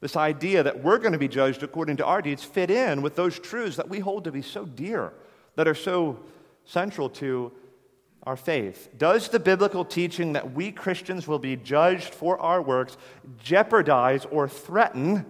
[0.00, 3.14] this idea that we're going to be judged according to our deeds, fit in with
[3.14, 5.12] those truths that we hold to be so dear,
[5.54, 6.18] that are so
[6.64, 7.52] central to
[8.24, 8.88] our faith?
[8.96, 12.96] Does the biblical teaching that we Christians will be judged for our works
[13.42, 15.26] jeopardize or threaten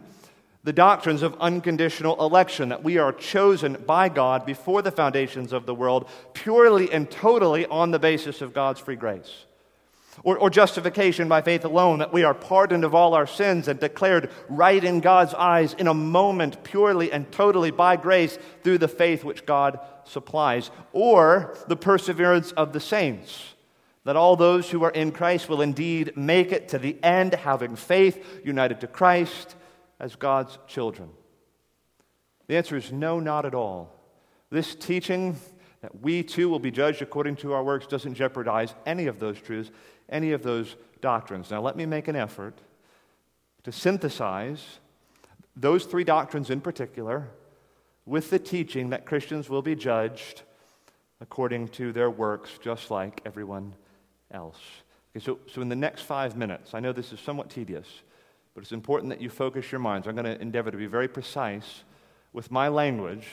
[0.65, 5.67] the doctrines of unconditional election, that we are chosen by God before the foundations of
[5.67, 9.47] the world purely and totally on the basis of God's free grace?
[10.25, 13.81] Or, or, justification by faith alone, that we are pardoned of all our sins and
[13.81, 18.87] declared right in God's eyes in a moment, purely and totally by grace through the
[18.87, 20.71] faith which God supplies.
[20.93, 23.55] Or the perseverance of the saints,
[24.05, 27.75] that all those who are in Christ will indeed make it to the end, having
[27.75, 29.57] faith united to Christ
[29.99, 31.11] as God's children.
[32.47, 33.93] The answer is no, not at all.
[34.51, 35.37] This teaching
[35.81, 39.41] that we too will be judged according to our works doesn't jeopardize any of those
[39.41, 39.71] truths
[40.09, 41.51] any of those doctrines.
[41.51, 42.59] Now, let me make an effort
[43.65, 44.79] to synthesize
[45.55, 47.29] those three doctrines in particular
[48.07, 50.43] with the teaching that Christians will be judged
[51.21, 53.75] according to their works, just like everyone
[54.31, 54.59] else.
[55.15, 57.87] Okay, so, so, in the next five minutes, I know this is somewhat tedious,
[58.55, 60.09] but it's important that you focus your minds.
[60.09, 61.85] I'm going to endeavor to be very precise
[62.33, 63.27] with my language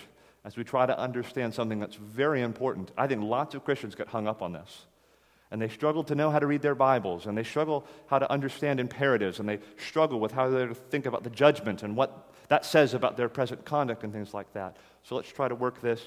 [0.46, 2.92] as we try to understand something that's very important.
[2.98, 4.86] I think lots of Christians get hung up on this
[5.52, 8.32] and they struggle to know how to read their Bibles, and they struggle how to
[8.32, 12.66] understand imperatives, and they struggle with how to think about the judgment and what that
[12.66, 14.78] says about their present conduct and things like that.
[15.04, 16.04] So let's try to work this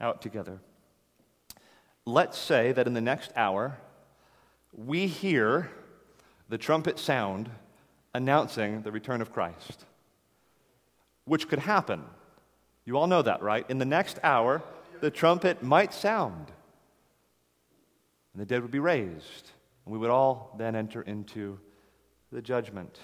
[0.00, 0.60] out together.
[2.04, 3.78] Let's say that in the next hour,
[4.72, 5.70] we hear
[6.48, 7.50] the trumpet sound
[8.14, 9.84] announcing the return of Christ,
[11.24, 12.04] which could happen.
[12.84, 13.68] You all know that, right?
[13.68, 14.62] In the next hour,
[15.00, 16.50] the trumpet might sound
[18.32, 19.50] and the dead would be raised,
[19.84, 21.58] and we would all then enter into
[22.32, 22.98] the judgment.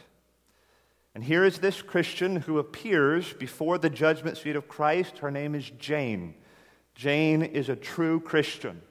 [1.15, 5.19] And here is this Christian who appears before the judgment seat of Christ.
[5.19, 6.35] Her name is Jane.
[6.95, 8.83] Jane is a true Christian.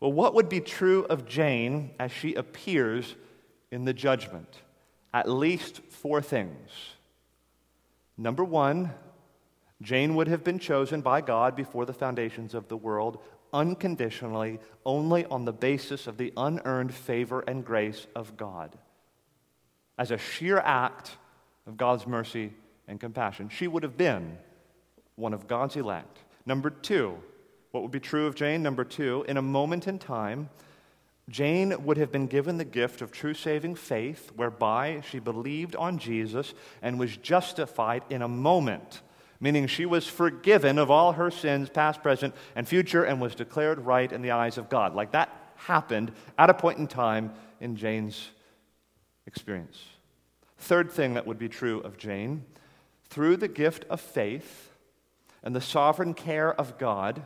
[0.00, 3.16] Well, what would be true of Jane as she appears
[3.70, 4.60] in the judgment?
[5.14, 6.70] At least four things.
[8.18, 8.92] Number one,
[9.80, 13.18] Jane would have been chosen by God before the foundations of the world
[13.54, 18.76] unconditionally, only on the basis of the unearned favor and grace of God.
[19.96, 21.16] As a sheer act
[21.66, 22.52] of God's mercy
[22.88, 24.36] and compassion, she would have been
[25.14, 26.18] one of God's elect.
[26.44, 27.16] Number two,
[27.70, 28.62] what would be true of Jane?
[28.62, 30.50] Number two, in a moment in time,
[31.30, 35.98] Jane would have been given the gift of true saving faith, whereby she believed on
[35.98, 39.00] Jesus and was justified in a moment
[39.40, 43.80] meaning she was forgiven of all her sins, past, present, and future, and was declared
[43.80, 44.94] right in the eyes of God.
[44.94, 48.30] Like that happened at a point in time in Jane's
[49.26, 49.82] experience.
[50.58, 52.44] Third thing that would be true of Jane
[53.08, 54.70] through the gift of faith
[55.42, 57.22] and the sovereign care of God,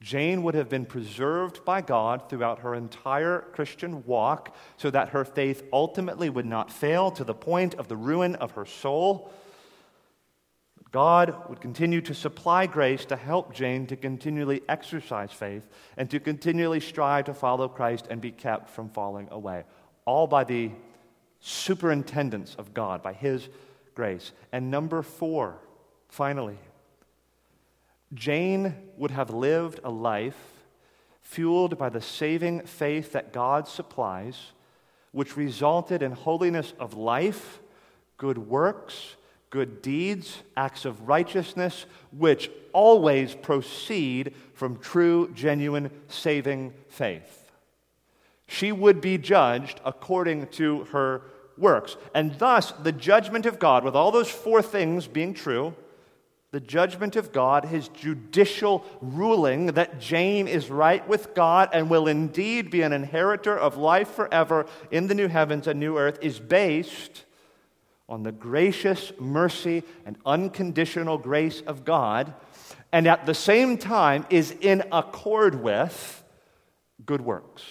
[0.00, 5.24] Jane would have been preserved by God throughout her entire Christian walk so that her
[5.24, 9.32] faith ultimately would not fail to the point of the ruin of her soul
[10.94, 16.20] God would continue to supply grace to help Jane to continually exercise faith and to
[16.20, 19.64] continually strive to follow Christ and be kept from falling away.
[20.04, 20.70] All by the
[21.40, 23.48] superintendence of God, by His
[23.96, 24.30] grace.
[24.52, 25.58] And number four,
[26.10, 26.58] finally,
[28.14, 30.62] Jane would have lived a life
[31.20, 34.52] fueled by the saving faith that God supplies,
[35.10, 37.58] which resulted in holiness of life,
[38.16, 39.16] good works,
[39.54, 47.52] good deeds, acts of righteousness, which always proceed from true, genuine, saving faith.
[48.48, 51.22] She would be judged according to her
[51.56, 51.96] works.
[52.16, 55.72] And thus, the judgment of God, with all those four things being true,
[56.50, 62.08] the judgment of God, his judicial ruling that Jane is right with God and will
[62.08, 66.40] indeed be an inheritor of life forever in the new heavens and new earth, is
[66.40, 67.24] based
[68.08, 72.34] on the gracious mercy and unconditional grace of God,
[72.92, 76.22] and at the same time is in accord with
[77.04, 77.64] good works.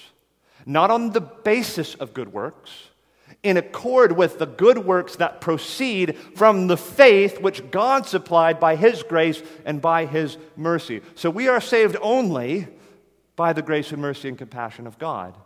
[0.66, 2.72] Not on the basis of good works,
[3.44, 8.76] in accord with the good works that proceed from the faith which God supplied by
[8.76, 11.02] His grace and by His mercy.
[11.16, 12.68] So we are saved only
[13.36, 15.38] by the grace and mercy and compassion of God.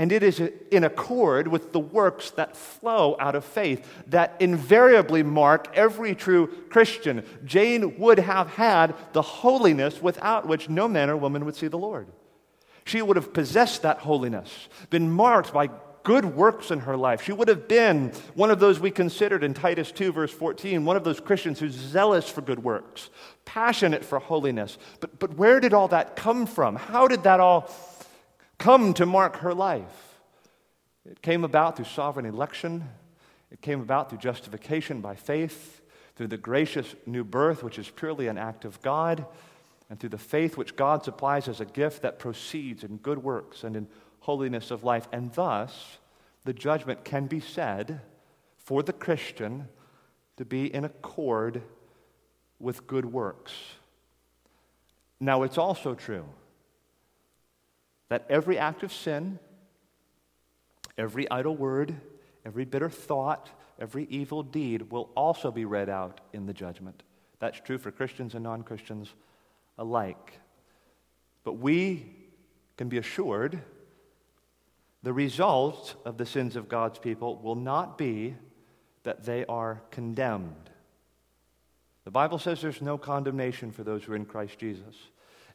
[0.00, 5.22] And it is in accord with the works that flow out of faith that invariably
[5.22, 7.22] mark every true Christian.
[7.44, 11.76] Jane would have had the holiness without which no man or woman would see the
[11.76, 12.06] Lord.
[12.86, 15.68] She would have possessed that holiness, been marked by
[16.02, 17.22] good works in her life.
[17.22, 20.96] She would have been one of those we considered in Titus 2, verse 14, one
[20.96, 23.10] of those Christians who's zealous for good works,
[23.44, 24.78] passionate for holiness.
[25.00, 26.76] But, but where did all that come from?
[26.76, 27.70] How did that all
[28.60, 30.20] come to mark her life.
[31.10, 32.84] It came about through sovereign election,
[33.50, 35.80] it came about through justification by faith,
[36.14, 39.24] through the gracious new birth, which is purely an act of God,
[39.88, 43.64] and through the faith which God supplies as a gift that proceeds in good works
[43.64, 43.88] and in
[44.20, 45.08] holiness of life.
[45.10, 45.98] And thus,
[46.44, 48.02] the judgment can be said
[48.58, 49.68] for the Christian
[50.36, 51.62] to be in accord
[52.60, 53.52] with good works.
[55.18, 56.26] Now, it's also true
[58.10, 59.38] that every act of sin,
[60.98, 61.94] every idle word,
[62.44, 63.48] every bitter thought,
[63.78, 67.02] every evil deed will also be read out in the judgment.
[67.38, 69.14] That's true for Christians and non Christians
[69.78, 70.38] alike.
[71.42, 72.04] But we
[72.76, 73.62] can be assured
[75.02, 78.34] the result of the sins of God's people will not be
[79.02, 80.68] that they are condemned.
[82.04, 84.96] The Bible says there's no condemnation for those who are in Christ Jesus.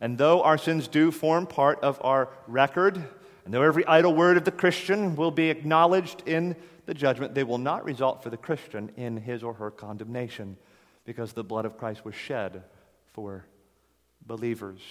[0.01, 2.97] And though our sins do form part of our record,
[3.45, 7.43] and though every idle word of the Christian will be acknowledged in the judgment, they
[7.43, 10.57] will not result for the Christian in his or her condemnation
[11.05, 12.63] because the blood of Christ was shed
[13.13, 13.45] for
[14.25, 14.81] believers.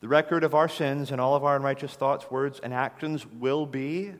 [0.00, 3.66] The record of our sins and all of our unrighteous thoughts, words, and actions will
[3.66, 4.12] be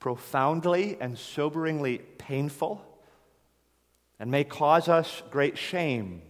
[0.00, 2.84] profoundly and soberingly painful
[4.18, 6.22] and may cause us great shame.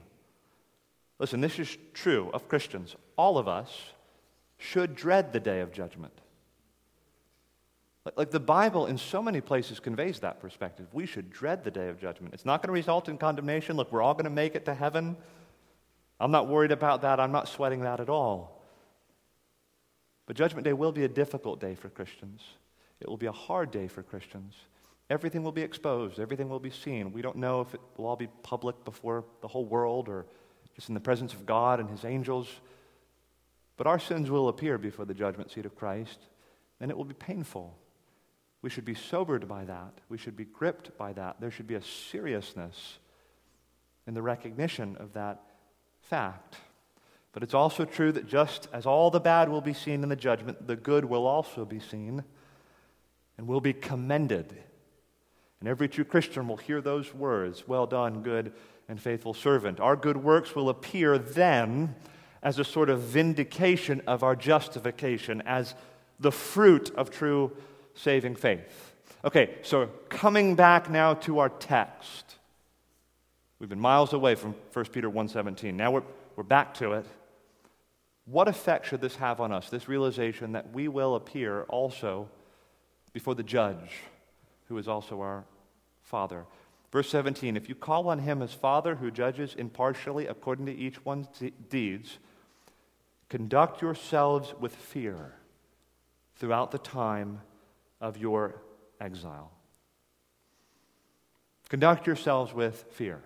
[1.18, 2.96] Listen, this is true of Christians.
[3.16, 3.70] All of us
[4.58, 6.12] should dread the day of judgment.
[8.16, 10.86] Like the Bible, in so many places, conveys that perspective.
[10.92, 12.34] We should dread the day of judgment.
[12.34, 13.76] It's not going to result in condemnation.
[13.76, 15.16] Look, we're all going to make it to heaven.
[16.20, 17.18] I'm not worried about that.
[17.18, 18.62] I'm not sweating that at all.
[20.26, 22.42] But Judgment Day will be a difficult day for Christians.
[23.00, 24.54] It will be a hard day for Christians.
[25.08, 27.12] Everything will be exposed, everything will be seen.
[27.12, 30.26] We don't know if it will all be public before the whole world or
[30.76, 32.48] just in the presence of God and His angels.
[33.76, 36.18] But our sins will appear before the judgment seat of Christ,
[36.80, 37.76] and it will be painful.
[38.62, 40.00] We should be sobered by that.
[40.08, 41.40] We should be gripped by that.
[41.40, 42.98] There should be a seriousness
[44.06, 45.42] in the recognition of that
[46.02, 46.56] fact.
[47.32, 50.16] But it's also true that just as all the bad will be seen in the
[50.16, 52.24] judgment, the good will also be seen
[53.36, 54.56] and will be commended.
[55.60, 58.52] And every true Christian will hear those words Well done, good
[58.88, 59.80] and faithful servant.
[59.80, 61.94] Our good works will appear then
[62.42, 65.74] as a sort of vindication of our justification, as
[66.20, 67.52] the fruit of true
[67.94, 68.94] saving faith.
[69.24, 72.36] Okay, so coming back now to our text.
[73.58, 75.74] We've been miles away from 1 Peter 1:17.
[75.74, 76.02] Now we're,
[76.36, 77.06] we're back to it.
[78.26, 79.70] What effect should this have on us?
[79.70, 82.28] This realization that we will appear also
[83.12, 84.00] before the judge,
[84.68, 85.44] who is also our
[86.02, 86.44] Father.
[86.96, 91.04] Verse 17 If you call on him as Father who judges impartially according to each
[91.04, 91.26] one's
[91.68, 92.16] deeds,
[93.28, 95.34] conduct yourselves with fear
[96.36, 97.42] throughout the time
[98.00, 98.62] of your
[98.98, 99.52] exile.
[101.68, 103.20] Conduct yourselves with fear.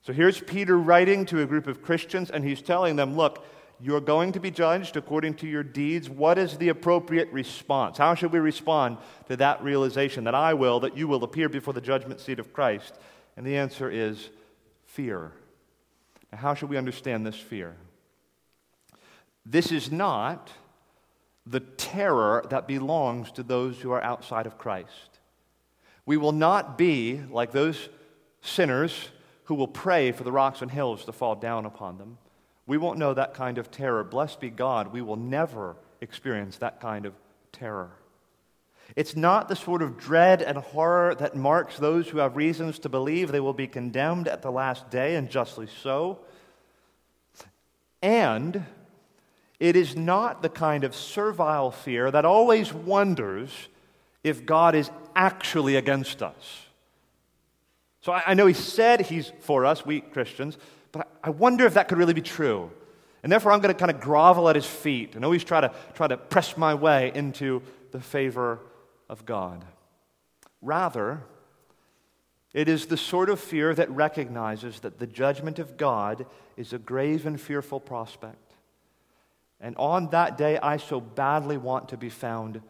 [0.00, 3.44] So here's Peter writing to a group of Christians, and he's telling them, Look,
[3.82, 6.08] you're going to be judged according to your deeds.
[6.08, 7.98] What is the appropriate response?
[7.98, 11.74] How should we respond to that realization that I will, that you will appear before
[11.74, 12.94] the judgment seat of Christ?
[13.36, 14.30] And the answer is
[14.84, 15.32] fear.
[16.30, 17.74] Now, how should we understand this fear?
[19.44, 20.52] This is not
[21.44, 25.18] the terror that belongs to those who are outside of Christ.
[26.06, 27.88] We will not be like those
[28.42, 29.08] sinners
[29.44, 32.18] who will pray for the rocks and hills to fall down upon them.
[32.66, 34.04] We won't know that kind of terror.
[34.04, 37.14] Blessed be God, we will never experience that kind of
[37.52, 37.90] terror.
[38.94, 42.88] It's not the sort of dread and horror that marks those who have reasons to
[42.88, 46.18] believe they will be condemned at the last day, and justly so.
[48.02, 48.66] And
[49.58, 53.50] it is not the kind of servile fear that always wonders
[54.24, 56.66] if God is actually against us.
[58.00, 60.58] So I, know he said he's for us, we Christians,
[60.92, 62.70] but I, wonder if that could really be true.
[63.22, 65.72] And therefore, I'm going to kind of grovel at his feet and always try to,
[65.94, 68.58] try to press my way into the favor
[69.08, 69.64] of God.
[70.60, 71.22] Rather,
[72.52, 76.26] it is the sort of fear that recognizes that the judgment of God
[76.56, 78.54] is a grave and fearful prospect.
[79.60, 82.60] And on that day, I so badly want to be found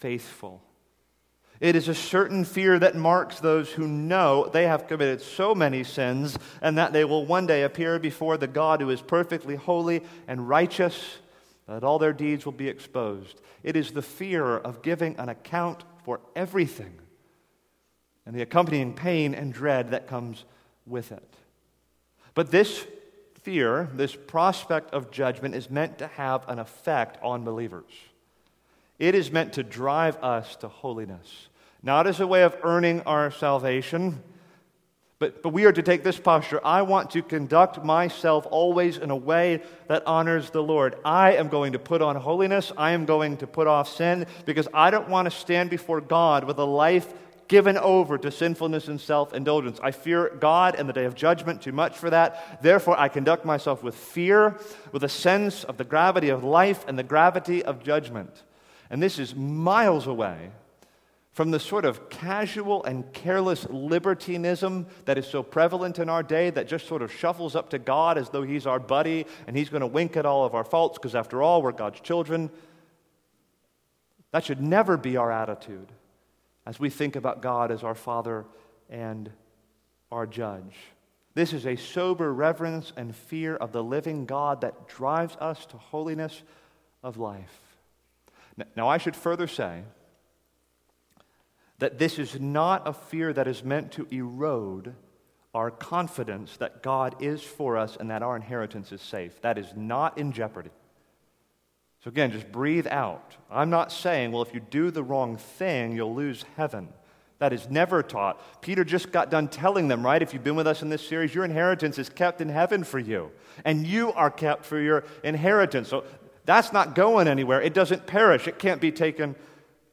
[0.00, 0.60] faithful.
[1.60, 5.84] It is a certain fear that marks those who know they have committed so many
[5.84, 10.02] sins and that they will one day appear before the God who is perfectly holy
[10.26, 11.18] and righteous,
[11.68, 13.42] that all their deeds will be exposed.
[13.62, 16.98] It is the fear of giving an account for everything
[18.24, 20.44] and the accompanying pain and dread that comes
[20.86, 21.34] with it.
[22.34, 22.86] But this
[23.42, 27.90] fear, this prospect of judgment, is meant to have an effect on believers.
[28.98, 31.48] It is meant to drive us to holiness,
[31.82, 34.22] not as a way of earning our salvation,
[35.20, 36.60] But, but we are to take this posture.
[36.64, 40.96] I want to conduct myself always in a way that honors the Lord.
[41.04, 42.72] I am going to put on holiness.
[42.74, 46.44] I am going to put off sin because I don't want to stand before God
[46.44, 47.12] with a life
[47.48, 49.78] given over to sinfulness and self indulgence.
[49.82, 52.62] I fear God and the day of judgment too much for that.
[52.62, 54.56] Therefore, I conduct myself with fear,
[54.90, 58.42] with a sense of the gravity of life and the gravity of judgment.
[58.88, 60.50] And this is miles away
[61.40, 66.50] from the sort of casual and careless libertinism that is so prevalent in our day
[66.50, 69.70] that just sort of shuffles up to God as though He's our buddy and He's
[69.70, 72.50] going to wink at all of our faults because, after all, we're God's children.
[74.32, 75.88] That should never be our attitude
[76.66, 78.44] as we think about God as our Father
[78.90, 79.30] and
[80.12, 80.76] our Judge.
[81.32, 85.78] This is a sober reverence and fear of the living God that drives us to
[85.78, 86.42] holiness
[87.02, 87.60] of life.
[88.76, 89.84] Now, I should further say,
[91.80, 94.94] that this is not a fear that is meant to erode
[95.52, 99.40] our confidence that God is for us and that our inheritance is safe.
[99.42, 100.70] That is not in jeopardy.
[102.04, 103.36] So, again, just breathe out.
[103.50, 106.88] I'm not saying, well, if you do the wrong thing, you'll lose heaven.
[107.40, 108.62] That is never taught.
[108.62, 110.22] Peter just got done telling them, right?
[110.22, 112.98] If you've been with us in this series, your inheritance is kept in heaven for
[112.98, 113.30] you,
[113.64, 115.88] and you are kept for your inheritance.
[115.88, 116.04] So,
[116.44, 117.60] that's not going anywhere.
[117.60, 119.34] It doesn't perish, it can't be taken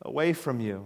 [0.01, 0.85] away from you.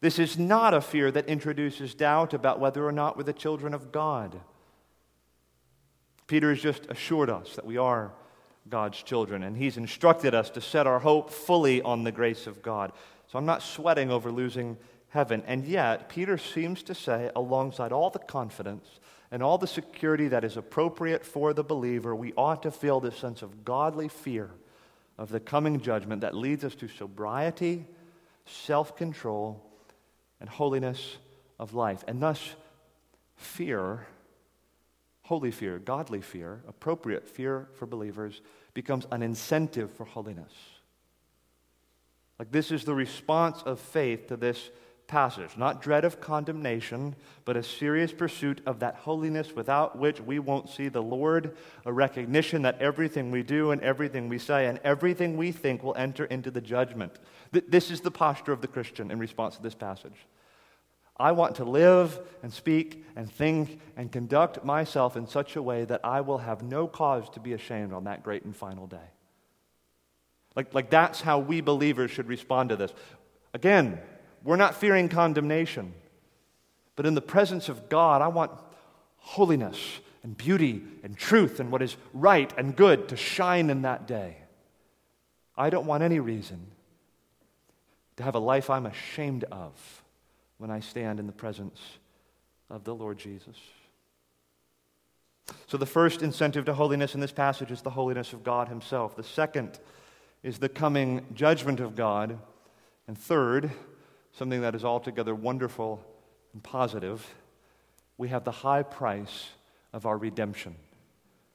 [0.00, 3.74] This is not a fear that introduces doubt about whether or not we're the children
[3.74, 4.40] of God.
[6.26, 8.12] Peter has just assured us that we are
[8.68, 12.62] God's children, and he's instructed us to set our hope fully on the grace of
[12.62, 12.92] God.
[13.26, 14.76] So I'm not sweating over losing
[15.08, 15.42] heaven.
[15.46, 20.44] And yet, Peter seems to say, alongside all the confidence and all the security that
[20.44, 24.50] is appropriate for the believer, we ought to feel this sense of godly fear
[25.16, 27.86] of the coming judgment that leads us to sobriety,
[28.46, 29.67] self control,
[30.40, 31.16] and holiness
[31.58, 32.04] of life.
[32.06, 32.54] And thus,
[33.36, 34.06] fear,
[35.22, 38.40] holy fear, godly fear, appropriate fear for believers,
[38.74, 40.52] becomes an incentive for holiness.
[42.38, 44.70] Like, this is the response of faith to this
[45.08, 45.56] passage.
[45.56, 50.68] Not dread of condemnation, but a serious pursuit of that holiness without which we won't
[50.68, 55.36] see the Lord, a recognition that everything we do and everything we say and everything
[55.36, 57.18] we think will enter into the judgment.
[57.50, 60.26] This is the posture of the Christian in response to this passage.
[61.20, 65.84] I want to live and speak and think and conduct myself in such a way
[65.84, 68.98] that I will have no cause to be ashamed on that great and final day.
[70.54, 72.92] Like, like that's how we believers should respond to this.
[73.52, 74.00] Again,
[74.44, 75.92] we're not fearing condemnation,
[76.96, 78.52] but in the presence of God, I want
[79.18, 79.78] holiness
[80.22, 84.36] and beauty and truth and what is right and good to shine in that day.
[85.56, 86.66] I don't want any reason
[88.16, 90.02] to have a life I'm ashamed of
[90.58, 91.80] when I stand in the presence
[92.70, 93.56] of the Lord Jesus.
[95.66, 99.16] So, the first incentive to holiness in this passage is the holiness of God Himself.
[99.16, 99.78] The second
[100.42, 102.38] is the coming judgment of God.
[103.06, 103.70] And third,
[104.38, 106.00] something that is altogether wonderful
[106.52, 107.34] and positive,
[108.16, 109.48] we have the high price
[109.92, 110.76] of our redemption.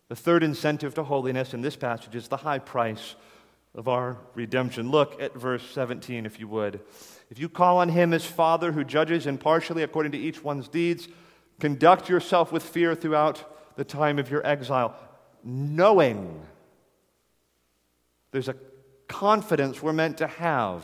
[0.09, 3.15] The third incentive to holiness in this passage is the high price
[3.73, 4.91] of our redemption.
[4.91, 6.81] Look at verse 17, if you would.
[7.31, 11.07] If you call on him as Father who judges impartially according to each one's deeds,
[11.59, 14.95] conduct yourself with fear throughout the time of your exile,
[15.43, 16.45] knowing
[18.31, 18.55] there's a
[19.07, 20.83] confidence we're meant to have,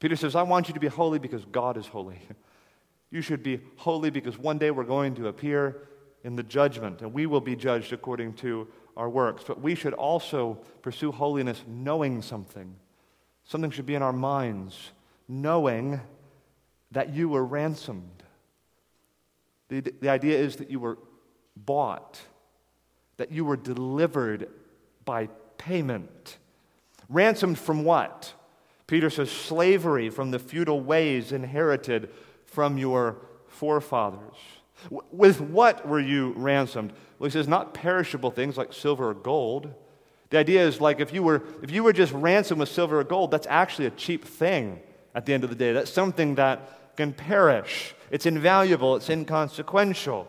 [0.00, 2.20] Peter says, I want you to be holy because God is holy.
[3.10, 5.88] You should be holy because one day we're going to appear
[6.24, 8.68] in the judgment, and we will be judged according to
[8.98, 12.74] our works, but we should also pursue holiness knowing something.
[13.44, 14.90] Something should be in our minds,
[15.26, 16.02] knowing
[16.90, 18.22] that you were ransomed.
[19.68, 20.98] The, the idea is that you were
[21.56, 22.20] bought,
[23.16, 24.48] that you were delivered
[25.04, 26.36] by payment.
[27.08, 28.34] Ransomed from what?
[28.88, 32.10] Peter says, slavery from the futile ways inherited
[32.46, 34.34] from your forefathers.
[34.90, 36.92] With what were you ransomed?
[37.18, 39.72] Well, he says, not perishable things like silver or gold.
[40.30, 43.04] The idea is like if you were, if you were just ransomed with silver or
[43.04, 44.80] gold, that's actually a cheap thing
[45.14, 45.72] at the end of the day.
[45.72, 47.94] That's something that can perish.
[48.10, 50.28] It's invaluable, it's inconsequential.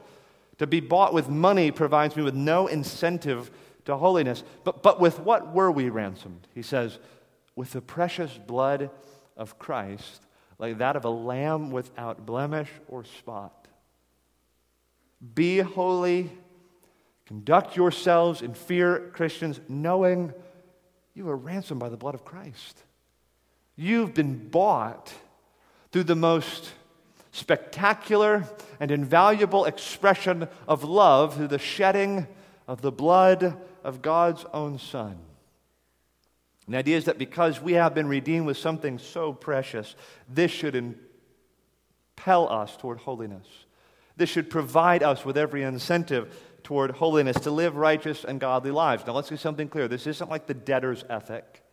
[0.58, 3.52] To be bought with money provides me with no incentive
[3.86, 4.44] to holiness.
[4.66, 6.48] But, but with what were we ransomed?
[6.54, 7.00] He says,
[7.60, 8.90] with the precious blood
[9.36, 10.22] of Christ,
[10.60, 13.68] like that of a lamb without blemish or spot.
[15.36, 16.32] Be holy.
[17.26, 20.34] Conduct yourselves in fear, Christians, knowing
[21.14, 22.82] you are ransomed by the blood of Christ.
[23.76, 25.14] You've been bought
[25.92, 26.72] through the most
[27.34, 28.46] spectacular
[28.80, 32.26] and invaluable expression of love through the shedding
[32.70, 35.18] of the blood of God's own Son.
[36.70, 39.96] And the idea is that because we have been redeemed with something so precious,
[40.32, 43.48] this should impel us toward holiness.
[44.18, 49.04] This should provide us with every incentive toward holiness to live righteous and godly lives.
[49.08, 49.88] Now, let's get something clear.
[49.88, 51.64] This isn't like the debtor's ethic.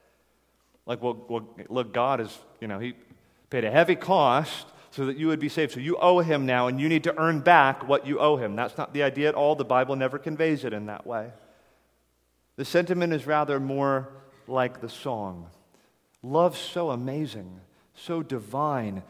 [0.87, 2.95] Like, well, well look, God is, you know, He
[3.51, 5.73] paid a heavy cost so that you would be saved.
[5.73, 8.57] So you owe Him now, and you need to earn back what you owe Him.
[8.57, 9.57] That's not the idea at all.
[9.57, 11.33] The Bible never conveys it in that way.
[12.57, 14.09] The sentiment is rather more
[14.49, 15.47] like the song
[16.23, 17.61] Love so amazing,
[17.95, 19.03] so divine,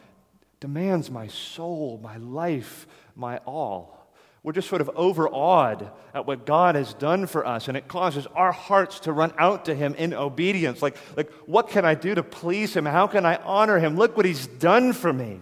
[0.59, 2.85] demands my soul, my life,
[3.15, 3.97] my all.
[4.43, 8.27] We're just sort of overawed at what God has done for us, and it causes
[8.35, 10.81] our hearts to run out to Him in obedience.
[10.81, 12.85] Like, like what can I do to please Him?
[12.85, 13.97] How can I honor Him?
[13.97, 15.41] Look what He's done for me.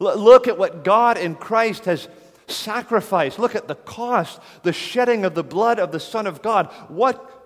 [0.00, 2.08] L- look at what God in Christ has
[2.48, 3.38] sacrificed.
[3.38, 6.66] Look at the cost, the shedding of the blood of the Son of God.
[6.88, 7.37] What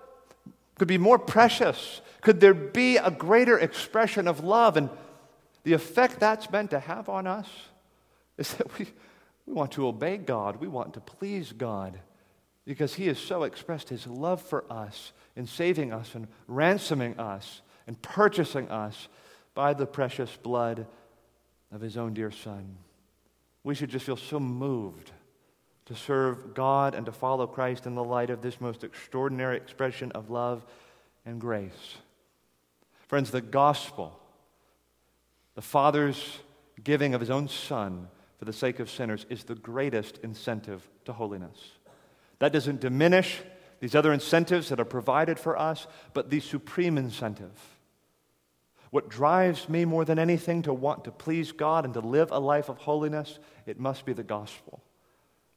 [0.75, 2.01] could be more precious?
[2.21, 4.77] Could there be a greater expression of love?
[4.77, 4.89] And
[5.63, 7.47] the effect that's meant to have on us
[8.37, 8.87] is that we,
[9.45, 11.99] we want to obey God, we want to please God
[12.65, 17.61] because He has so expressed His love for us in saving us and ransoming us
[17.87, 19.07] and purchasing us
[19.53, 20.87] by the precious blood
[21.71, 22.77] of His own dear Son.
[23.63, 25.11] We should just feel so moved
[25.85, 30.11] to serve God and to follow Christ in the light of this most extraordinary expression
[30.13, 30.65] of love
[31.25, 31.97] and grace.
[33.07, 34.17] Friends, the gospel,
[35.55, 36.39] the Father's
[36.83, 38.07] giving of his own Son
[38.37, 41.57] for the sake of sinners, is the greatest incentive to holiness.
[42.39, 43.41] That doesn't diminish
[43.79, 47.77] these other incentives that are provided for us, but the supreme incentive.
[48.91, 52.39] What drives me more than anything to want to please God and to live a
[52.39, 54.82] life of holiness, it must be the gospel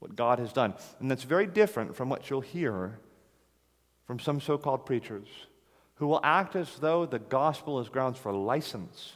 [0.07, 0.75] what God has done.
[1.01, 2.99] And that's very different from what you'll hear
[4.07, 5.27] from some so called preachers
[5.97, 9.15] who will act as though the gospel is grounds for license,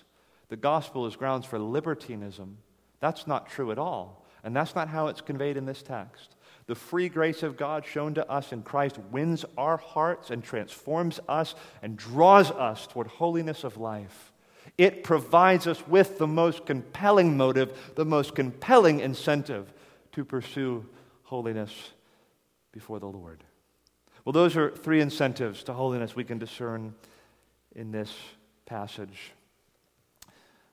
[0.49, 2.59] the gospel is grounds for libertinism.
[2.99, 4.27] That's not true at all.
[4.43, 6.35] And that's not how it's conveyed in this text.
[6.67, 11.21] The free grace of God shown to us in Christ wins our hearts and transforms
[11.29, 14.33] us and draws us toward holiness of life.
[14.79, 19.73] It provides us with the most compelling motive, the most compelling incentive
[20.13, 20.85] to pursue
[21.25, 21.73] holiness
[22.73, 23.45] before the Lord.
[24.25, 26.95] Well, those are three incentives to holiness we can discern
[27.75, 28.15] in this
[28.67, 29.33] passage.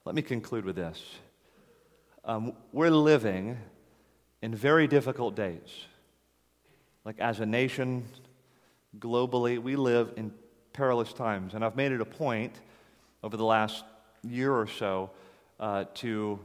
[0.06, 1.02] Let me conclude with this.
[2.26, 3.58] Um, we're living
[4.42, 5.86] in very difficult days.
[7.06, 8.04] Like, as a nation,
[9.00, 10.34] globally, we live in
[10.74, 11.54] perilous times.
[11.54, 12.54] And I've made it a point
[13.24, 13.84] over the last
[14.24, 15.12] year or so
[15.60, 16.40] uh, to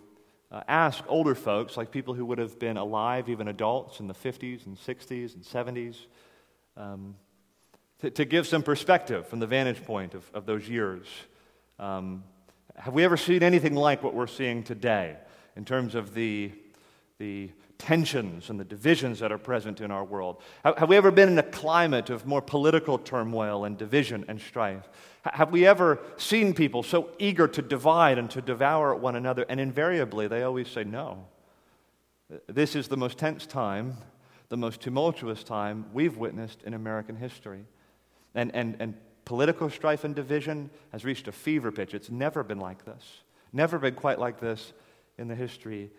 [0.52, 4.14] uh, ask older folks, like people who would have been alive, even adults in the
[4.14, 5.96] 50s and 60s and 70s,
[6.76, 7.16] um,
[8.00, 11.06] to, to, give some perspective from the vantage point of, of those years.
[11.78, 12.22] Um,
[12.76, 15.16] have we ever seen anything like what we're seeing today
[15.56, 16.52] in terms of the,
[17.18, 20.42] the tensions and the divisions that are present in our world?
[20.64, 24.40] Have, have we ever been in a climate of more political turmoil and division and
[24.40, 24.88] strife?
[25.24, 29.46] Have we ever seen people so eager to divide and to devour one another?
[29.48, 31.26] And invariably, they always say no.
[32.48, 33.96] This is the most tense time,
[34.48, 37.64] the most tumultuous time we've witnessed in American history.
[38.34, 38.94] And, and, and
[39.24, 41.94] political strife and division has reached a fever pitch.
[41.94, 44.72] It's never been like this, never been quite like this
[45.18, 45.90] in the history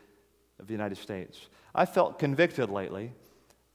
[0.59, 1.47] of the United States.
[1.74, 3.13] I felt convicted lately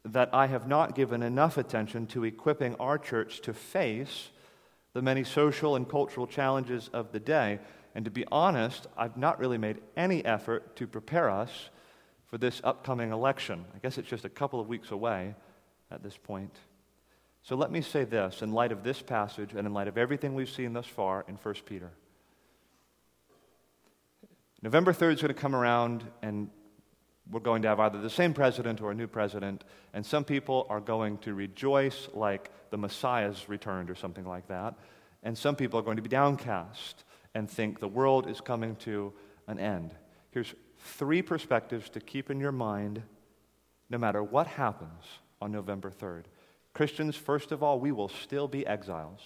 [0.04, 4.28] that I have not given enough attention to equipping our church to face
[4.98, 7.60] the many social and cultural challenges of the day.
[7.94, 11.70] And to be honest, I've not really made any effort to prepare us
[12.26, 13.64] for this upcoming election.
[13.76, 15.36] I guess it's just a couple of weeks away
[15.92, 16.52] at this point.
[17.44, 20.34] So let me say this in light of this passage and in light of everything
[20.34, 21.92] we've seen thus far in 1 Peter.
[24.62, 26.50] November 3rd is going to come around, and
[27.30, 30.66] we're going to have either the same president or a new president, and some people
[30.70, 34.74] are going to rejoice like the Messiah's returned or something like that,
[35.22, 37.04] and some people are going to be downcast
[37.34, 39.12] and think the world is coming to
[39.46, 39.94] an end.
[40.30, 43.02] Here's three perspectives to keep in your mind
[43.90, 45.04] no matter what happens
[45.40, 46.24] on November 3rd.
[46.74, 49.20] Christians, first of all, we will still be exiles.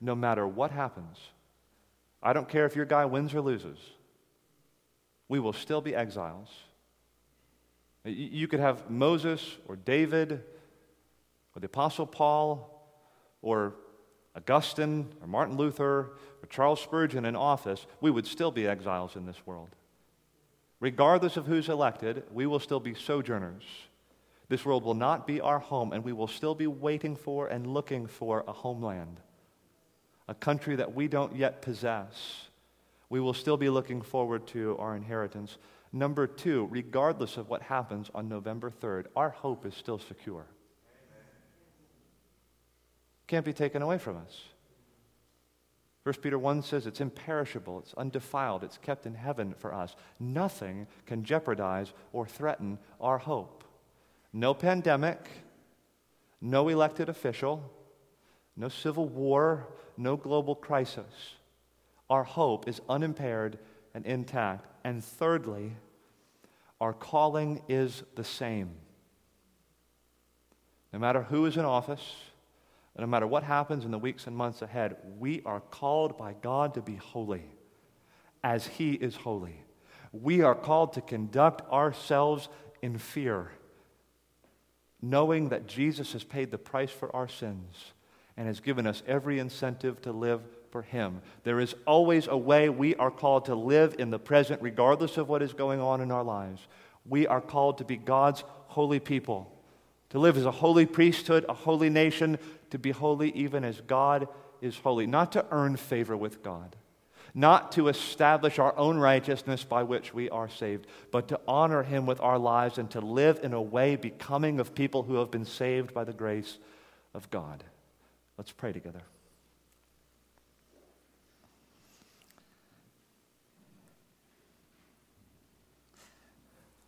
[0.00, 1.18] No matter what happens.
[2.22, 3.78] I don't care if your guy wins or loses.
[5.30, 6.48] We will still be exiles.
[8.04, 10.42] You could have Moses or David
[11.54, 12.84] or the Apostle Paul
[13.40, 13.74] or
[14.34, 19.24] Augustine or Martin Luther or Charles Spurgeon in office, we would still be exiles in
[19.24, 19.68] this world.
[20.80, 23.62] Regardless of who's elected, we will still be sojourners.
[24.48, 27.68] This world will not be our home, and we will still be waiting for and
[27.68, 29.20] looking for a homeland,
[30.26, 32.49] a country that we don't yet possess.
[33.10, 35.58] We will still be looking forward to our inheritance.
[35.92, 40.46] Number two, regardless of what happens on November 3rd, our hope is still secure.
[43.26, 44.40] Can't be taken away from us.
[46.04, 49.94] 1 Peter 1 says it's imperishable, it's undefiled, it's kept in heaven for us.
[50.18, 53.64] Nothing can jeopardize or threaten our hope.
[54.32, 55.28] No pandemic,
[56.40, 57.70] no elected official,
[58.56, 61.34] no civil war, no global crisis.
[62.10, 63.58] Our hope is unimpaired
[63.94, 64.66] and intact.
[64.84, 65.76] And thirdly,
[66.80, 68.72] our calling is the same.
[70.92, 72.14] No matter who is in office,
[72.98, 76.74] no matter what happens in the weeks and months ahead, we are called by God
[76.74, 77.44] to be holy
[78.42, 79.64] as He is holy.
[80.12, 82.48] We are called to conduct ourselves
[82.82, 83.52] in fear,
[85.00, 87.92] knowing that Jesus has paid the price for our sins
[88.36, 91.20] and has given us every incentive to live for Him.
[91.44, 95.28] There is always a way we are called to live in the present, regardless of
[95.28, 96.66] what is going on in our lives.
[97.08, 99.52] We are called to be God's holy people,
[100.10, 102.38] to live as a holy priesthood, a holy nation,
[102.70, 104.28] to be holy even as God
[104.60, 106.76] is holy, not to earn favor with God.
[107.32, 112.04] Not to establish our own righteousness by which we are saved, but to honor Him
[112.04, 115.44] with our lives and to live in a way becoming of people who have been
[115.44, 116.58] saved by the grace
[117.14, 117.62] of God.
[118.36, 119.02] Let's pray together.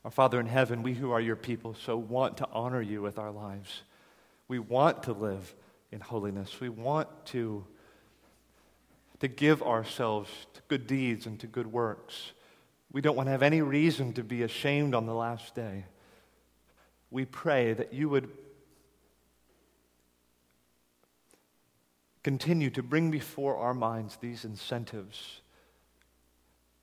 [0.04, 3.18] Our Father in heaven, we who are your people so want to honor you with
[3.18, 3.82] our lives.
[4.48, 5.54] We want to live
[5.92, 6.60] in holiness.
[6.60, 7.64] We want to,
[9.20, 12.32] to give ourselves to good deeds and to good works.
[12.90, 15.84] We don't want to have any reason to be ashamed on the last day.
[17.10, 18.28] We pray that you would
[22.24, 25.40] continue to bring before our minds these incentives,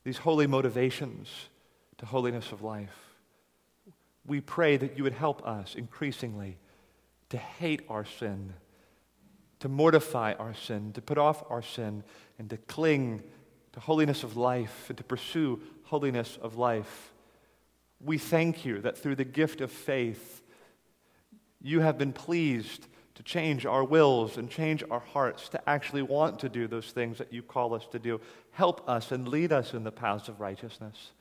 [0.06, 1.28] these holy motivations
[1.98, 3.09] to holiness of life
[4.26, 6.58] we pray that you would help us increasingly
[7.30, 8.54] to hate our sin,
[9.60, 12.04] to mortify our sin, to put off our sin,
[12.38, 13.24] and to cling
[13.74, 17.14] to holiness of life and to pursue holiness of life.
[18.02, 20.42] We thank you that through the gift of faith,
[21.62, 26.40] you have been pleased to change our wills and change our hearts to actually want
[26.40, 28.22] to do those things that you call us to do.
[28.52, 31.12] Help us and lead us in the paths of righteousness.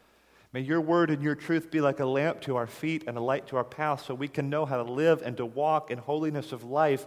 [0.53, 3.21] May your word and your truth be like a lamp to our feet and a
[3.21, 5.99] light to our path so we can know how to live and to walk in
[5.99, 7.07] holiness of life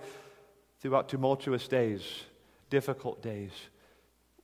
[0.79, 2.03] throughout tumultuous days,
[2.69, 3.51] difficult days.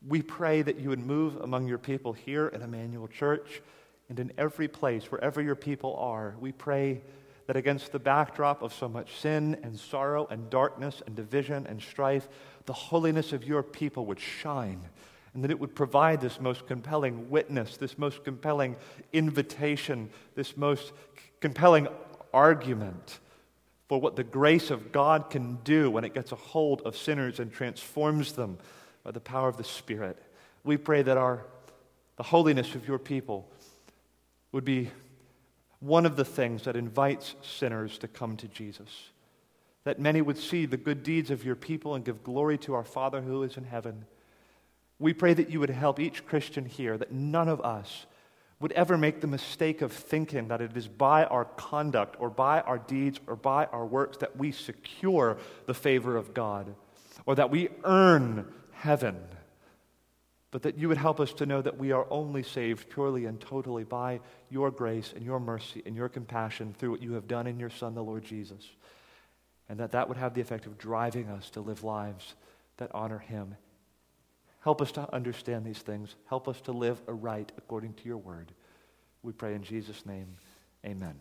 [0.08, 3.62] We pray that you would move among your people here at Emmanuel Church
[4.10, 6.36] and in every place, wherever your people are.
[6.40, 7.02] We pray
[7.46, 11.82] that against the backdrop of so much sin and sorrow and darkness and division and
[11.82, 12.28] strife,
[12.66, 14.82] the holiness of your people would shine
[15.38, 18.76] and that it would provide this most compelling witness, this most compelling
[19.14, 20.94] invitation, this most
[21.42, 21.88] compelling
[22.34, 23.20] argument
[23.88, 27.40] for what the grace of God can do when it gets a hold of sinners
[27.40, 28.58] and transforms them
[29.04, 30.18] by the power of the Spirit.
[30.64, 31.46] We pray that our,
[32.16, 33.48] the holiness of your people
[34.52, 34.90] would be
[35.82, 39.12] one of the things that invites sinners to come to Jesus.
[39.84, 42.84] That many would see the good deeds of your people and give glory to our
[42.84, 44.06] Father who is in heaven.
[45.00, 48.06] We pray that you would help each Christian here, that none of us
[48.60, 52.62] would ever make the mistake of thinking that it is by our conduct or by
[52.62, 55.38] our deeds or by our works that we secure
[55.68, 56.74] the favor of God
[57.28, 59.20] or that we earn heaven,
[60.50, 63.40] but that you would help us to know that we are only saved purely and
[63.40, 64.20] totally by
[64.50, 67.70] your grace and your mercy and your compassion through what you have done in your
[67.70, 68.68] Son, the Lord Jesus,
[69.70, 72.34] and that that would have the effect of driving us to live lives
[72.78, 73.56] that honor him
[74.68, 76.18] Help us to understand these things.
[76.26, 78.52] Help us to live aright according to your word.
[79.24, 80.28] We pray in Jesus' name.
[80.86, 81.16] Amen.